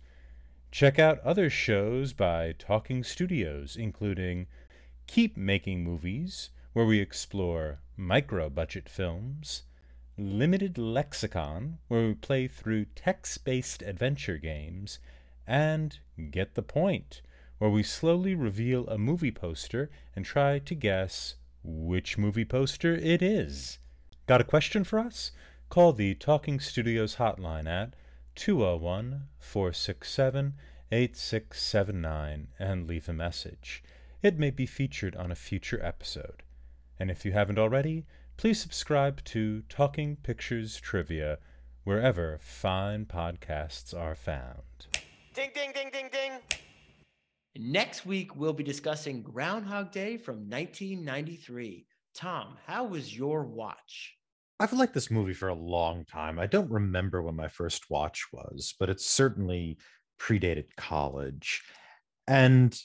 Check 0.71 0.97
out 0.97 1.19
other 1.19 1.47
shows 1.47 2.11
by 2.11 2.53
Talking 2.57 3.03
Studios, 3.03 3.75
including 3.75 4.47
Keep 5.05 5.37
Making 5.37 5.83
Movies, 5.83 6.49
where 6.73 6.85
we 6.85 6.99
explore 6.99 7.81
micro 7.95 8.49
budget 8.49 8.89
films, 8.89 9.61
Limited 10.17 10.79
Lexicon, 10.79 11.77
where 11.87 12.07
we 12.07 12.13
play 12.15 12.47
through 12.47 12.85
text 12.95 13.45
based 13.45 13.83
adventure 13.83 14.37
games, 14.37 14.97
and 15.47 15.99
Get 16.29 16.55
the 16.55 16.61
Point, 16.61 17.21
where 17.57 17.69
we 17.69 17.81
slowly 17.81 18.35
reveal 18.35 18.87
a 18.87 18.97
movie 18.97 19.31
poster 19.31 19.89
and 20.15 20.25
try 20.25 20.59
to 20.59 20.75
guess 20.75 21.35
which 21.63 22.17
movie 22.17 22.45
poster 22.45 22.93
it 22.95 23.21
is. 23.21 23.79
Got 24.27 24.41
a 24.41 24.45
question 24.45 24.83
for 24.83 24.99
us? 24.99 25.31
Call 25.69 25.93
the 25.93 26.15
Talking 26.15 26.59
Studios 26.59 27.15
hotline 27.15 27.67
at 27.67 27.93
201 28.35 29.23
467 29.39 30.53
8679 30.91 32.47
and 32.59 32.87
leave 32.87 33.09
a 33.09 33.13
message. 33.13 33.83
It 34.21 34.39
may 34.39 34.49
be 34.49 34.65
featured 34.65 35.15
on 35.15 35.31
a 35.31 35.35
future 35.35 35.83
episode. 35.83 36.43
And 36.99 37.11
if 37.11 37.25
you 37.25 37.33
haven't 37.33 37.59
already, 37.59 38.05
please 38.37 38.59
subscribe 38.61 39.23
to 39.25 39.63
Talking 39.69 40.15
Pictures 40.17 40.79
Trivia 40.79 41.39
wherever 41.83 42.37
fine 42.41 43.05
podcasts 43.05 43.97
are 43.97 44.15
found. 44.15 44.86
Ding, 45.37 45.51
ding, 45.53 45.71
ding, 45.71 45.91
ding, 45.93 46.09
ding. 46.11 46.31
Next 47.55 48.07
week, 48.07 48.35
we'll 48.35 48.53
be 48.53 48.63
discussing 48.63 49.21
Groundhog 49.21 49.91
Day 49.91 50.17
from 50.17 50.49
1993. 50.49 51.85
Tom, 52.15 52.57
how 52.65 52.85
was 52.85 53.15
your 53.15 53.43
watch? 53.43 54.15
I've 54.59 54.73
liked 54.73 54.95
this 54.95 55.11
movie 55.11 55.35
for 55.35 55.49
a 55.49 55.53
long 55.53 56.05
time. 56.05 56.39
I 56.39 56.47
don't 56.47 56.71
remember 56.71 57.21
when 57.21 57.35
my 57.35 57.49
first 57.49 57.91
watch 57.91 58.25
was, 58.33 58.73
but 58.79 58.89
it's 58.89 59.05
certainly 59.05 59.77
predated 60.19 60.75
college. 60.75 61.61
And 62.27 62.75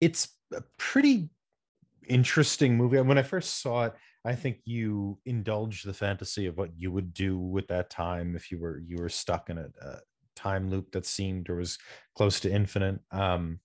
it's 0.00 0.28
a 0.54 0.62
pretty 0.78 1.28
interesting 2.08 2.78
movie. 2.78 2.98
When 3.02 3.18
I 3.18 3.22
first 3.22 3.60
saw 3.60 3.84
it, 3.84 3.92
I 4.24 4.34
think 4.34 4.60
you 4.64 5.18
indulged 5.26 5.84
the 5.84 5.92
fantasy 5.92 6.46
of 6.46 6.56
what 6.56 6.70
you 6.74 6.90
would 6.90 7.12
do 7.12 7.38
with 7.38 7.68
that 7.68 7.90
time 7.90 8.34
if 8.34 8.50
you 8.50 8.58
were 8.58 8.78
you 8.78 8.96
were 8.96 9.10
stuck 9.10 9.50
in 9.50 9.58
a, 9.58 9.68
a 9.82 9.86
uh, 9.86 9.98
time 10.36 10.70
loop 10.70 10.92
that 10.92 11.06
seemed 11.06 11.50
or 11.50 11.56
was 11.56 11.78
close 12.14 12.38
to 12.40 12.52
infinite. 12.52 13.00
Um, 13.10 13.60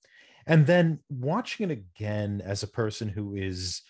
and 0.47 0.65
then 0.65 0.99
watching 1.09 1.69
it 1.69 1.73
again 1.73 2.41
as 2.43 2.63
a 2.63 2.67
person 2.67 3.07
who 3.07 3.35
is 3.35 3.81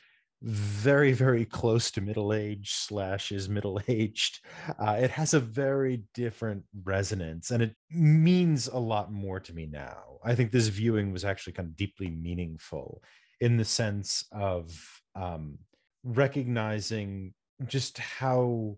very 0.44 1.13
very 1.13 1.46
close 1.46 1.91
to 1.91 2.02
middle 2.02 2.34
age 2.34 2.74
slash 2.74 3.32
is 3.32 3.48
middle 3.48 3.80
aged 3.88 4.39
uh, 4.80 4.98
it 5.00 5.12
has 5.12 5.36
a 5.36 5.39
very 5.39 6.04
different 6.15 6.63
resonance 6.84 7.52
and 7.52 7.62
it 7.62 7.76
means 7.91 8.67
a 8.67 8.78
lot 8.78 9.12
more 9.12 9.39
to 9.39 9.54
me 9.54 9.67
now 9.67 10.17
i 10.24 10.34
think 10.34 10.52
this 10.52 10.67
viewing 10.67 11.12
was 11.12 11.24
actually 11.24 11.54
kind 11.54 11.70
of 11.70 11.76
deeply 11.76 12.10
meaningful 12.10 13.04
in 13.39 13.56
the 13.56 13.65
sense 13.65 14.26
of 14.32 14.76
um, 15.15 15.58
recognizing 16.04 17.34
just 17.67 18.00
how 18.00 18.76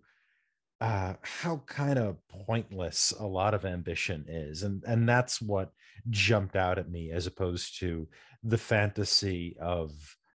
uh, 0.84 1.14
how 1.22 1.62
kind 1.66 1.98
of 1.98 2.18
pointless 2.28 3.14
a 3.18 3.26
lot 3.26 3.54
of 3.54 3.64
ambition 3.64 4.26
is, 4.28 4.64
and 4.64 4.84
and 4.86 5.08
that's 5.08 5.42
what 5.42 5.72
jumped 6.10 6.58
out 6.58 6.78
at 6.78 6.92
me 6.92 7.10
as 7.12 7.26
opposed 7.26 7.80
to 7.80 8.06
the 8.44 8.58
fantasy 8.58 9.56
of 9.62 9.92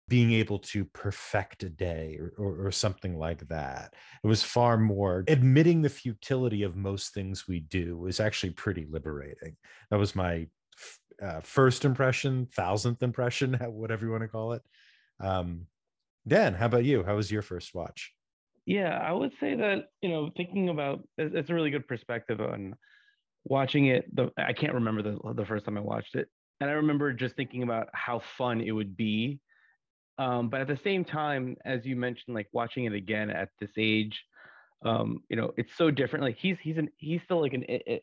being 0.08 0.32
able 0.32 0.58
to 0.58 0.86
perfect 0.86 1.64
a 1.64 1.68
day 1.68 2.16
or, 2.18 2.32
or, 2.38 2.66
or, 2.66 2.72
something 2.72 3.18
like 3.18 3.46
that. 3.48 3.92
It 4.24 4.26
was 4.26 4.42
far 4.42 4.78
more 4.78 5.22
admitting 5.28 5.82
the 5.82 5.90
futility 5.90 6.62
of 6.62 6.76
most 6.76 7.12
things 7.12 7.46
we 7.46 7.60
do 7.60 8.06
is 8.06 8.18
actually 8.18 8.52
pretty 8.52 8.86
liberating. 8.90 9.54
That 9.90 9.98
was 9.98 10.16
my 10.16 10.46
uh, 11.22 11.40
first 11.40 11.84
impression, 11.84 12.46
thousandth 12.54 13.02
impression, 13.02 13.52
whatever 13.66 14.06
you 14.06 14.12
want 14.12 14.22
to 14.22 14.28
call 14.28 14.54
it. 14.54 14.62
Um, 15.20 15.66
Dan, 16.26 16.54
how 16.54 16.66
about 16.66 16.84
you? 16.84 17.04
How 17.04 17.16
was 17.16 17.30
your 17.30 17.42
first 17.42 17.74
watch? 17.74 18.14
Yeah, 18.68 18.98
I 18.98 19.12
would 19.12 19.32
say 19.40 19.54
that 19.56 19.86
you 20.02 20.10
know, 20.10 20.30
thinking 20.36 20.68
about 20.68 21.08
it's 21.16 21.48
a 21.48 21.54
really 21.54 21.70
good 21.70 21.88
perspective 21.88 22.38
on 22.38 22.76
watching 23.44 23.86
it. 23.86 24.14
The 24.14 24.30
I 24.38 24.52
can't 24.52 24.74
remember 24.74 25.02
the 25.02 25.18
the 25.34 25.46
first 25.46 25.64
time 25.64 25.78
I 25.78 25.80
watched 25.80 26.16
it, 26.16 26.28
and 26.60 26.68
I 26.68 26.74
remember 26.74 27.14
just 27.14 27.34
thinking 27.34 27.62
about 27.62 27.88
how 27.94 28.20
fun 28.20 28.60
it 28.60 28.72
would 28.72 28.94
be. 28.94 29.40
Um, 30.18 30.50
but 30.50 30.60
at 30.60 30.68
the 30.68 30.78
same 30.84 31.04
time, 31.04 31.56
as 31.64 31.86
you 31.86 31.96
mentioned, 31.96 32.34
like 32.34 32.48
watching 32.52 32.84
it 32.84 32.92
again 32.94 33.30
at 33.30 33.50
this 33.60 33.70
age, 33.78 34.22
um, 34.84 35.20
you 35.30 35.36
know, 35.36 35.52
it's 35.56 35.76
so 35.76 35.90
different. 35.90 36.24
Like 36.24 36.36
he's 36.38 36.58
he's 36.62 36.78
an 36.78 36.90
he's 36.98 37.22
still 37.24 37.40
like 37.40 37.54
an, 37.54 37.64
a, 37.70 38.02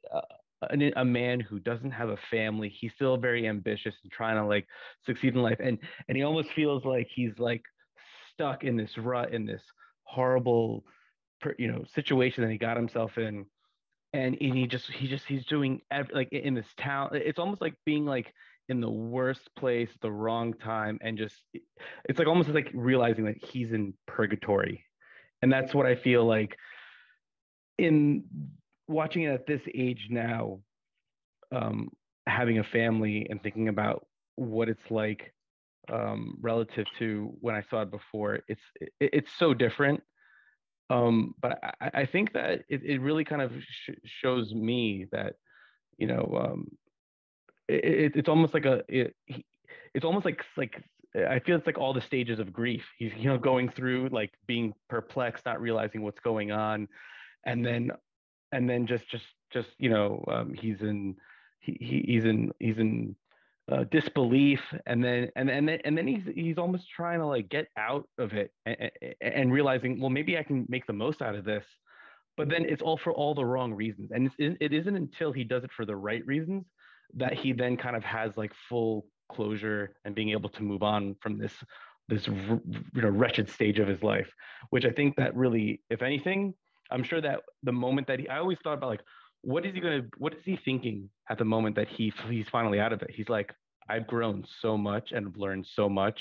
a, 0.63 0.91
a 0.97 1.05
man 1.05 1.39
who 1.41 1.59
doesn't 1.59 1.91
have 1.91 2.09
a 2.09 2.17
family. 2.31 2.69
He's 2.69 2.93
still 2.95 3.17
very 3.17 3.47
ambitious 3.47 3.95
and 4.03 4.11
trying 4.11 4.37
to 4.37 4.45
like 4.45 4.67
succeed 5.05 5.35
in 5.35 5.43
life, 5.43 5.59
and 5.59 5.79
and 6.07 6.17
he 6.17 6.23
almost 6.23 6.51
feels 6.53 6.85
like 6.85 7.07
he's 7.13 7.37
like 7.39 7.63
stuck 8.33 8.63
in 8.63 8.77
this 8.77 8.97
rut 8.97 9.33
in 9.33 9.45
this 9.45 9.63
horrible 10.05 10.85
you 11.57 11.71
know 11.71 11.83
situation 11.93 12.43
that 12.43 12.51
he 12.51 12.57
got 12.57 12.77
himself 12.77 13.17
in. 13.17 13.45
And, 14.13 14.37
and 14.39 14.57
he 14.57 14.65
just 14.65 14.89
he 14.89 15.07
just 15.07 15.25
he's 15.25 15.45
doing 15.45 15.81
every, 15.91 16.15
like 16.15 16.31
in 16.31 16.53
this 16.53 16.73
town 16.77 17.09
it's 17.11 17.37
almost 17.37 17.59
like 17.61 17.75
being 17.85 18.05
like 18.05 18.33
in 18.69 18.79
the 18.79 18.89
worst 18.89 19.49
place 19.57 19.89
at 19.93 20.01
the 20.01 20.11
wrong 20.11 20.53
time 20.53 20.97
and 21.01 21.17
just 21.17 21.35
it's 22.05 22.17
like 22.17 22.27
almost 22.27 22.49
like 22.49 22.71
realizing 22.73 23.25
that 23.25 23.43
he's 23.43 23.73
in 23.73 23.93
purgatory. 24.07 24.85
And 25.41 25.51
that's 25.51 25.73
what 25.75 25.85
i 25.85 25.95
feel 25.95 26.25
like 26.25 26.57
in 27.77 28.23
watching 28.87 29.23
it 29.23 29.33
at 29.33 29.45
this 29.45 29.61
age 29.73 30.07
now 30.09 30.59
um 31.53 31.89
having 32.25 32.57
a 32.59 32.63
family 32.63 33.27
and 33.29 33.43
thinking 33.43 33.67
about 33.67 34.07
what 34.37 34.69
it's 34.69 34.89
like 34.89 35.34
um, 35.91 36.37
relative 36.41 36.85
to 36.99 37.33
when 37.41 37.55
I 37.55 37.63
saw 37.69 37.81
it 37.81 37.91
before. 37.91 38.39
It's 38.47 38.61
it, 38.79 38.91
it's 38.99 39.31
so 39.37 39.53
different. 39.53 40.01
Um, 40.89 41.33
but 41.41 41.59
I, 41.81 42.01
I, 42.01 42.05
think 42.05 42.33
that 42.33 42.63
it, 42.69 42.83
it 42.83 43.01
really 43.01 43.23
kind 43.23 43.41
of 43.41 43.51
sh- 43.59 43.95
shows 44.21 44.53
me 44.53 45.07
that 45.11 45.33
you 45.97 46.05
know 46.05 46.49
um, 46.51 46.67
it, 47.67 48.15
it's 48.15 48.29
almost 48.29 48.53
like 48.53 48.65
a 48.65 48.83
it, 48.87 49.15
it's 49.95 50.05
almost 50.05 50.25
like 50.25 50.43
like 50.57 50.83
I 51.15 51.39
feel 51.39 51.55
it's 51.55 51.65
like 51.65 51.77
all 51.77 51.93
the 51.93 52.01
stages 52.01 52.39
of 52.39 52.53
grief. 52.53 52.83
He's 52.97 53.13
you 53.17 53.29
know 53.29 53.37
going 53.37 53.69
through 53.69 54.09
like 54.11 54.33
being 54.45 54.73
perplexed, 54.89 55.45
not 55.45 55.61
realizing 55.61 56.01
what's 56.01 56.19
going 56.19 56.51
on, 56.51 56.87
and 57.45 57.65
then 57.65 57.91
and 58.51 58.69
then 58.69 58.85
just 58.85 59.09
just 59.09 59.25
just 59.51 59.69
you 59.77 59.89
know 59.89 60.23
um, 60.27 60.53
he's 60.53 60.81
in 60.81 61.15
he, 61.59 62.03
he's 62.07 62.25
in 62.25 62.51
he's 62.59 62.77
in 62.77 63.15
uh, 63.71 63.83
disbelief 63.89 64.61
and 64.85 65.03
then 65.03 65.29
and 65.35 65.49
and 65.49 65.67
then 65.67 65.79
and 65.85 65.97
then 65.97 66.07
he's 66.07 66.23
he's 66.35 66.57
almost 66.57 66.87
trying 66.89 67.19
to 67.19 67.25
like 67.25 67.49
get 67.49 67.67
out 67.77 68.07
of 68.19 68.33
it 68.33 68.51
and, 68.65 68.91
and, 69.21 69.51
realizing 69.51 69.99
well 69.99 70.11
maybe 70.11 70.37
I 70.37 70.43
can 70.43 70.65
make 70.69 70.85
the 70.85 70.93
most 70.93 71.21
out 71.23 71.33
of 71.33 71.45
this 71.45 71.65
but 72.37 72.47
then 72.47 72.65
it's 72.65 72.83
all 72.83 72.97
for 72.97 73.11
all 73.11 73.33
the 73.33 73.45
wrong 73.45 73.73
reasons 73.73 74.11
and 74.11 74.29
it's, 74.37 74.57
it 74.61 74.71
isn't 74.71 74.95
until 74.95 75.31
he 75.31 75.43
does 75.43 75.63
it 75.63 75.71
for 75.75 75.83
the 75.83 75.95
right 75.95 76.23
reasons 76.27 76.65
that 77.15 77.33
he 77.33 77.53
then 77.53 77.75
kind 77.75 77.95
of 77.95 78.03
has 78.03 78.37
like 78.37 78.51
full 78.69 79.07
closure 79.29 79.95
and 80.05 80.13
being 80.13 80.29
able 80.29 80.49
to 80.49 80.61
move 80.61 80.83
on 80.83 81.15
from 81.19 81.39
this 81.39 81.53
this 82.07 82.27
you 82.27 82.61
know 82.93 83.09
wretched 83.09 83.49
stage 83.49 83.79
of 83.79 83.87
his 83.87 84.03
life 84.03 84.31
which 84.69 84.85
I 84.85 84.91
think 84.91 85.15
that 85.15 85.35
really 85.35 85.81
if 85.89 86.03
anything 86.03 86.53
I'm 86.91 87.01
sure 87.01 87.19
that 87.19 87.41
the 87.63 87.71
moment 87.71 88.05
that 88.07 88.19
he 88.19 88.29
I 88.29 88.37
always 88.37 88.59
thought 88.63 88.77
about 88.77 88.89
like 88.89 89.01
what 89.45 89.65
is 89.65 89.73
he 89.75 89.79
going 89.79 90.01
to 90.01 90.07
what 90.17 90.33
is 90.33 90.39
he 90.43 90.57
thinking 90.65 91.09
at 91.29 91.37
the 91.37 91.45
moment 91.45 91.75
that 91.75 91.87
he 91.87 92.11
he's 92.29 92.47
finally 92.51 92.79
out 92.79 92.91
of 92.91 93.01
it? 93.01 93.11
He's 93.13 93.29
like 93.29 93.53
i've 93.87 94.07
grown 94.07 94.43
so 94.61 94.75
much 94.75 95.11
and 95.11 95.35
learned 95.37 95.65
so 95.75 95.87
much. 95.87 96.19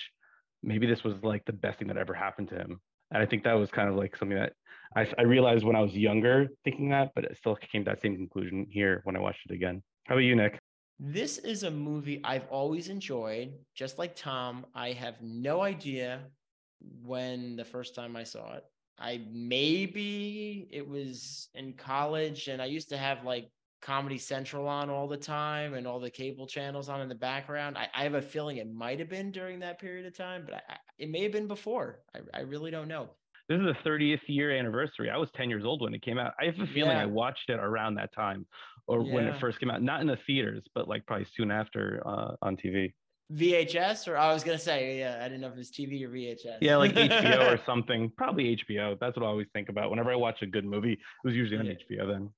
Maybe 0.62 0.86
this 0.86 1.02
was 1.02 1.14
like 1.22 1.44
the 1.46 1.52
best 1.52 1.78
thing 1.78 1.88
that 1.88 1.96
ever 1.96 2.14
happened 2.14 2.48
to 2.50 2.56
him. 2.56 2.80
And 3.10 3.22
i 3.22 3.26
think 3.26 3.44
that 3.44 3.54
was 3.54 3.70
kind 3.70 3.88
of 3.88 3.96
like 3.96 4.16
something 4.16 4.36
that 4.36 4.52
i, 4.96 5.06
I 5.18 5.22
realized 5.22 5.64
when 5.64 5.76
i 5.76 5.80
was 5.80 5.94
younger 5.94 6.48
thinking 6.64 6.88
that 6.90 7.12
but 7.14 7.24
it 7.24 7.36
still 7.36 7.56
came 7.56 7.84
to 7.84 7.90
that 7.90 8.02
same 8.02 8.16
conclusion 8.16 8.66
here 8.70 9.00
when 9.04 9.16
i 9.16 9.20
watched 9.20 9.42
it 9.48 9.54
again. 9.54 9.82
How 10.06 10.14
about 10.14 10.24
you 10.24 10.36
nick? 10.36 10.58
This 11.00 11.38
is 11.38 11.64
a 11.64 11.70
movie 11.70 12.20
I've 12.22 12.46
always 12.50 12.88
enjoyed. 12.88 13.52
Just 13.74 13.98
like 13.98 14.14
Tom, 14.14 14.64
I 14.74 14.92
have 14.92 15.16
no 15.20 15.62
idea 15.62 16.20
when 17.02 17.56
the 17.56 17.64
first 17.64 17.94
time 17.94 18.14
I 18.16 18.24
saw 18.24 18.54
it. 18.54 18.64
I 18.98 19.22
maybe 19.30 20.68
it 20.70 20.86
was 20.86 21.48
in 21.54 21.72
college, 21.74 22.48
and 22.48 22.62
I 22.62 22.66
used 22.66 22.88
to 22.90 22.96
have 22.96 23.24
like 23.24 23.50
Comedy 23.82 24.18
Central 24.18 24.66
on 24.66 24.88
all 24.88 25.06
the 25.06 25.16
time 25.16 25.74
and 25.74 25.86
all 25.86 26.00
the 26.00 26.10
cable 26.10 26.46
channels 26.46 26.88
on 26.88 27.00
in 27.00 27.08
the 27.08 27.14
background. 27.14 27.76
I, 27.76 27.88
I 27.94 28.04
have 28.04 28.14
a 28.14 28.22
feeling 28.22 28.56
it 28.56 28.72
might 28.72 28.98
have 28.98 29.10
been 29.10 29.30
during 29.30 29.58
that 29.60 29.78
period 29.78 30.06
of 30.06 30.16
time, 30.16 30.44
but 30.46 30.62
I, 30.68 30.76
it 30.98 31.10
may 31.10 31.22
have 31.22 31.32
been 31.32 31.46
before. 31.46 32.00
I, 32.14 32.20
I 32.32 32.40
really 32.42 32.70
don't 32.70 32.88
know. 32.88 33.10
This 33.46 33.60
is 33.60 33.66
the 33.66 33.88
30th 33.88 34.22
year 34.26 34.56
anniversary. 34.56 35.10
I 35.10 35.18
was 35.18 35.28
10 35.36 35.50
years 35.50 35.66
old 35.66 35.82
when 35.82 35.92
it 35.92 36.00
came 36.00 36.18
out. 36.18 36.32
I 36.40 36.46
have 36.46 36.58
a 36.58 36.66
feeling 36.66 36.96
Yeah. 36.96 37.02
I 37.02 37.06
watched 37.06 37.50
it 37.50 37.60
around 37.60 37.96
that 37.96 38.14
time 38.14 38.46
or 38.86 39.02
when 39.02 39.26
it 39.26 39.38
first 39.38 39.60
came 39.60 39.70
out, 39.70 39.82
not 39.82 40.00
in 40.00 40.06
the 40.06 40.18
theaters, 40.26 40.62
but 40.74 40.88
like 40.88 41.04
probably 41.06 41.26
soon 41.34 41.50
after 41.50 42.02
uh, 42.06 42.36
on 42.40 42.56
TV. 42.56 42.94
VHS, 43.32 44.06
or 44.08 44.16
I 44.16 44.32
was 44.32 44.44
gonna 44.44 44.58
say, 44.58 44.98
yeah, 44.98 45.18
I 45.20 45.24
didn't 45.24 45.40
know 45.40 45.48
if 45.48 45.54
it 45.54 45.58
was 45.58 45.70
TV 45.70 46.04
or 46.04 46.10
VHS. 46.10 46.58
Yeah, 46.60 46.76
like 46.76 46.92
HBO 46.92 47.54
or 47.54 47.60
something. 47.66 48.12
Probably 48.16 48.56
HBO. 48.56 48.98
That's 49.00 49.16
what 49.16 49.24
I 49.24 49.28
always 49.28 49.46
think 49.52 49.68
about. 49.68 49.90
Whenever 49.90 50.12
I 50.12 50.16
watch 50.16 50.42
a 50.42 50.46
good 50.46 50.64
movie, 50.64 50.92
it 50.92 50.98
was 51.24 51.34
usually 51.34 51.58
on 51.58 51.66
Yeah. 51.66 51.72
HBO 51.72 52.06
then. 52.12 52.30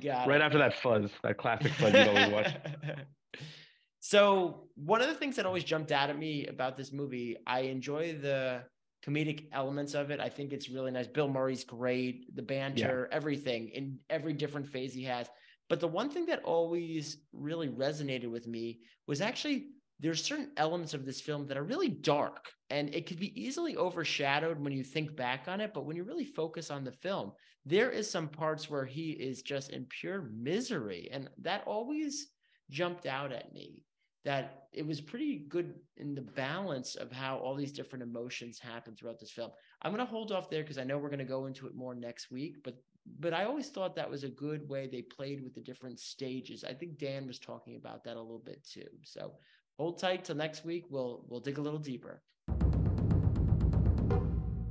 Got 0.00 0.28
right 0.28 0.40
it. 0.40 0.44
after 0.44 0.58
that 0.58 0.74
fuzz, 0.80 1.10
that 1.22 1.36
classic 1.36 1.72
fuzz 1.72 1.92
you'd 1.92 2.08
always 2.08 2.28
watch. 2.32 2.54
so 4.00 4.68
one 4.76 5.00
of 5.02 5.08
the 5.08 5.14
things 5.14 5.36
that 5.36 5.46
always 5.46 5.64
jumped 5.64 5.92
out 5.92 6.10
at 6.10 6.18
me 6.18 6.46
about 6.46 6.76
this 6.76 6.92
movie, 6.92 7.36
I 7.46 7.60
enjoy 7.62 8.14
the 8.14 8.62
comedic 9.04 9.46
elements 9.52 9.94
of 9.94 10.10
it. 10.10 10.20
I 10.20 10.28
think 10.28 10.52
it's 10.52 10.68
really 10.70 10.90
nice. 10.90 11.06
Bill 11.06 11.28
Murray's 11.28 11.64
great, 11.64 12.34
the 12.34 12.42
banter, 12.42 13.08
everything 13.12 13.68
in 13.70 13.98
every 14.08 14.32
different 14.32 14.68
phase 14.68 14.94
he 14.94 15.04
has. 15.04 15.28
But 15.68 15.80
the 15.80 15.88
one 15.88 16.10
thing 16.10 16.26
that 16.26 16.42
always 16.44 17.18
really 17.32 17.68
resonated 17.68 18.30
with 18.30 18.46
me 18.46 18.80
was 19.06 19.20
actually 19.20 19.68
there's 20.00 20.24
certain 20.24 20.50
elements 20.56 20.94
of 20.94 21.04
this 21.04 21.20
film 21.20 21.46
that 21.46 21.56
are 21.56 21.64
really 21.64 21.88
dark 21.88 22.50
and 22.70 22.94
it 22.94 23.06
could 23.06 23.20
be 23.20 23.40
easily 23.40 23.76
overshadowed 23.76 24.58
when 24.58 24.72
you 24.72 24.82
think 24.82 25.14
back 25.14 25.44
on 25.46 25.60
it 25.60 25.72
but 25.74 25.84
when 25.84 25.96
you 25.96 26.04
really 26.04 26.24
focus 26.24 26.70
on 26.70 26.84
the 26.84 26.92
film 26.92 27.32
there 27.66 27.90
is 27.90 28.10
some 28.10 28.28
parts 28.28 28.70
where 28.70 28.86
he 28.86 29.10
is 29.10 29.42
just 29.42 29.70
in 29.70 29.84
pure 29.86 30.30
misery 30.34 31.08
and 31.12 31.28
that 31.38 31.62
always 31.66 32.28
jumped 32.70 33.06
out 33.06 33.32
at 33.32 33.52
me 33.52 33.84
that 34.24 34.66
it 34.72 34.86
was 34.86 35.00
pretty 35.00 35.46
good 35.48 35.74
in 35.96 36.14
the 36.14 36.20
balance 36.20 36.94
of 36.94 37.10
how 37.10 37.38
all 37.38 37.54
these 37.54 37.72
different 37.72 38.02
emotions 38.02 38.58
happen 38.58 38.94
throughout 38.94 39.18
this 39.18 39.30
film. 39.30 39.50
I'm 39.82 39.92
going 39.92 40.04
to 40.04 40.10
hold 40.10 40.30
off 40.30 40.50
there 40.50 40.62
because 40.62 40.78
I 40.78 40.84
know 40.84 40.98
we're 40.98 41.08
going 41.08 41.20
to 41.20 41.24
go 41.24 41.46
into 41.46 41.66
it 41.66 41.74
more 41.74 41.94
next 41.94 42.30
week, 42.30 42.56
but 42.62 42.74
but 43.18 43.32
I 43.32 43.44
always 43.44 43.70
thought 43.70 43.96
that 43.96 44.10
was 44.10 44.24
a 44.24 44.28
good 44.28 44.68
way 44.68 44.86
they 44.86 45.00
played 45.00 45.42
with 45.42 45.54
the 45.54 45.60
different 45.62 45.98
stages. 45.98 46.64
I 46.64 46.74
think 46.74 46.98
Dan 46.98 47.26
was 47.26 47.38
talking 47.38 47.76
about 47.76 48.04
that 48.04 48.16
a 48.16 48.20
little 48.20 48.42
bit 48.44 48.62
too. 48.62 48.86
So 49.04 49.32
hold 49.80 49.98
tight 49.98 50.26
till 50.26 50.36
next 50.36 50.62
week. 50.62 50.84
We'll 50.90 51.24
we'll 51.26 51.40
dig 51.40 51.56
a 51.56 51.62
little 51.62 51.78
deeper. 51.78 52.20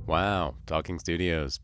Wow, 0.06 0.54
Talking 0.66 0.98
Studios 1.00 1.58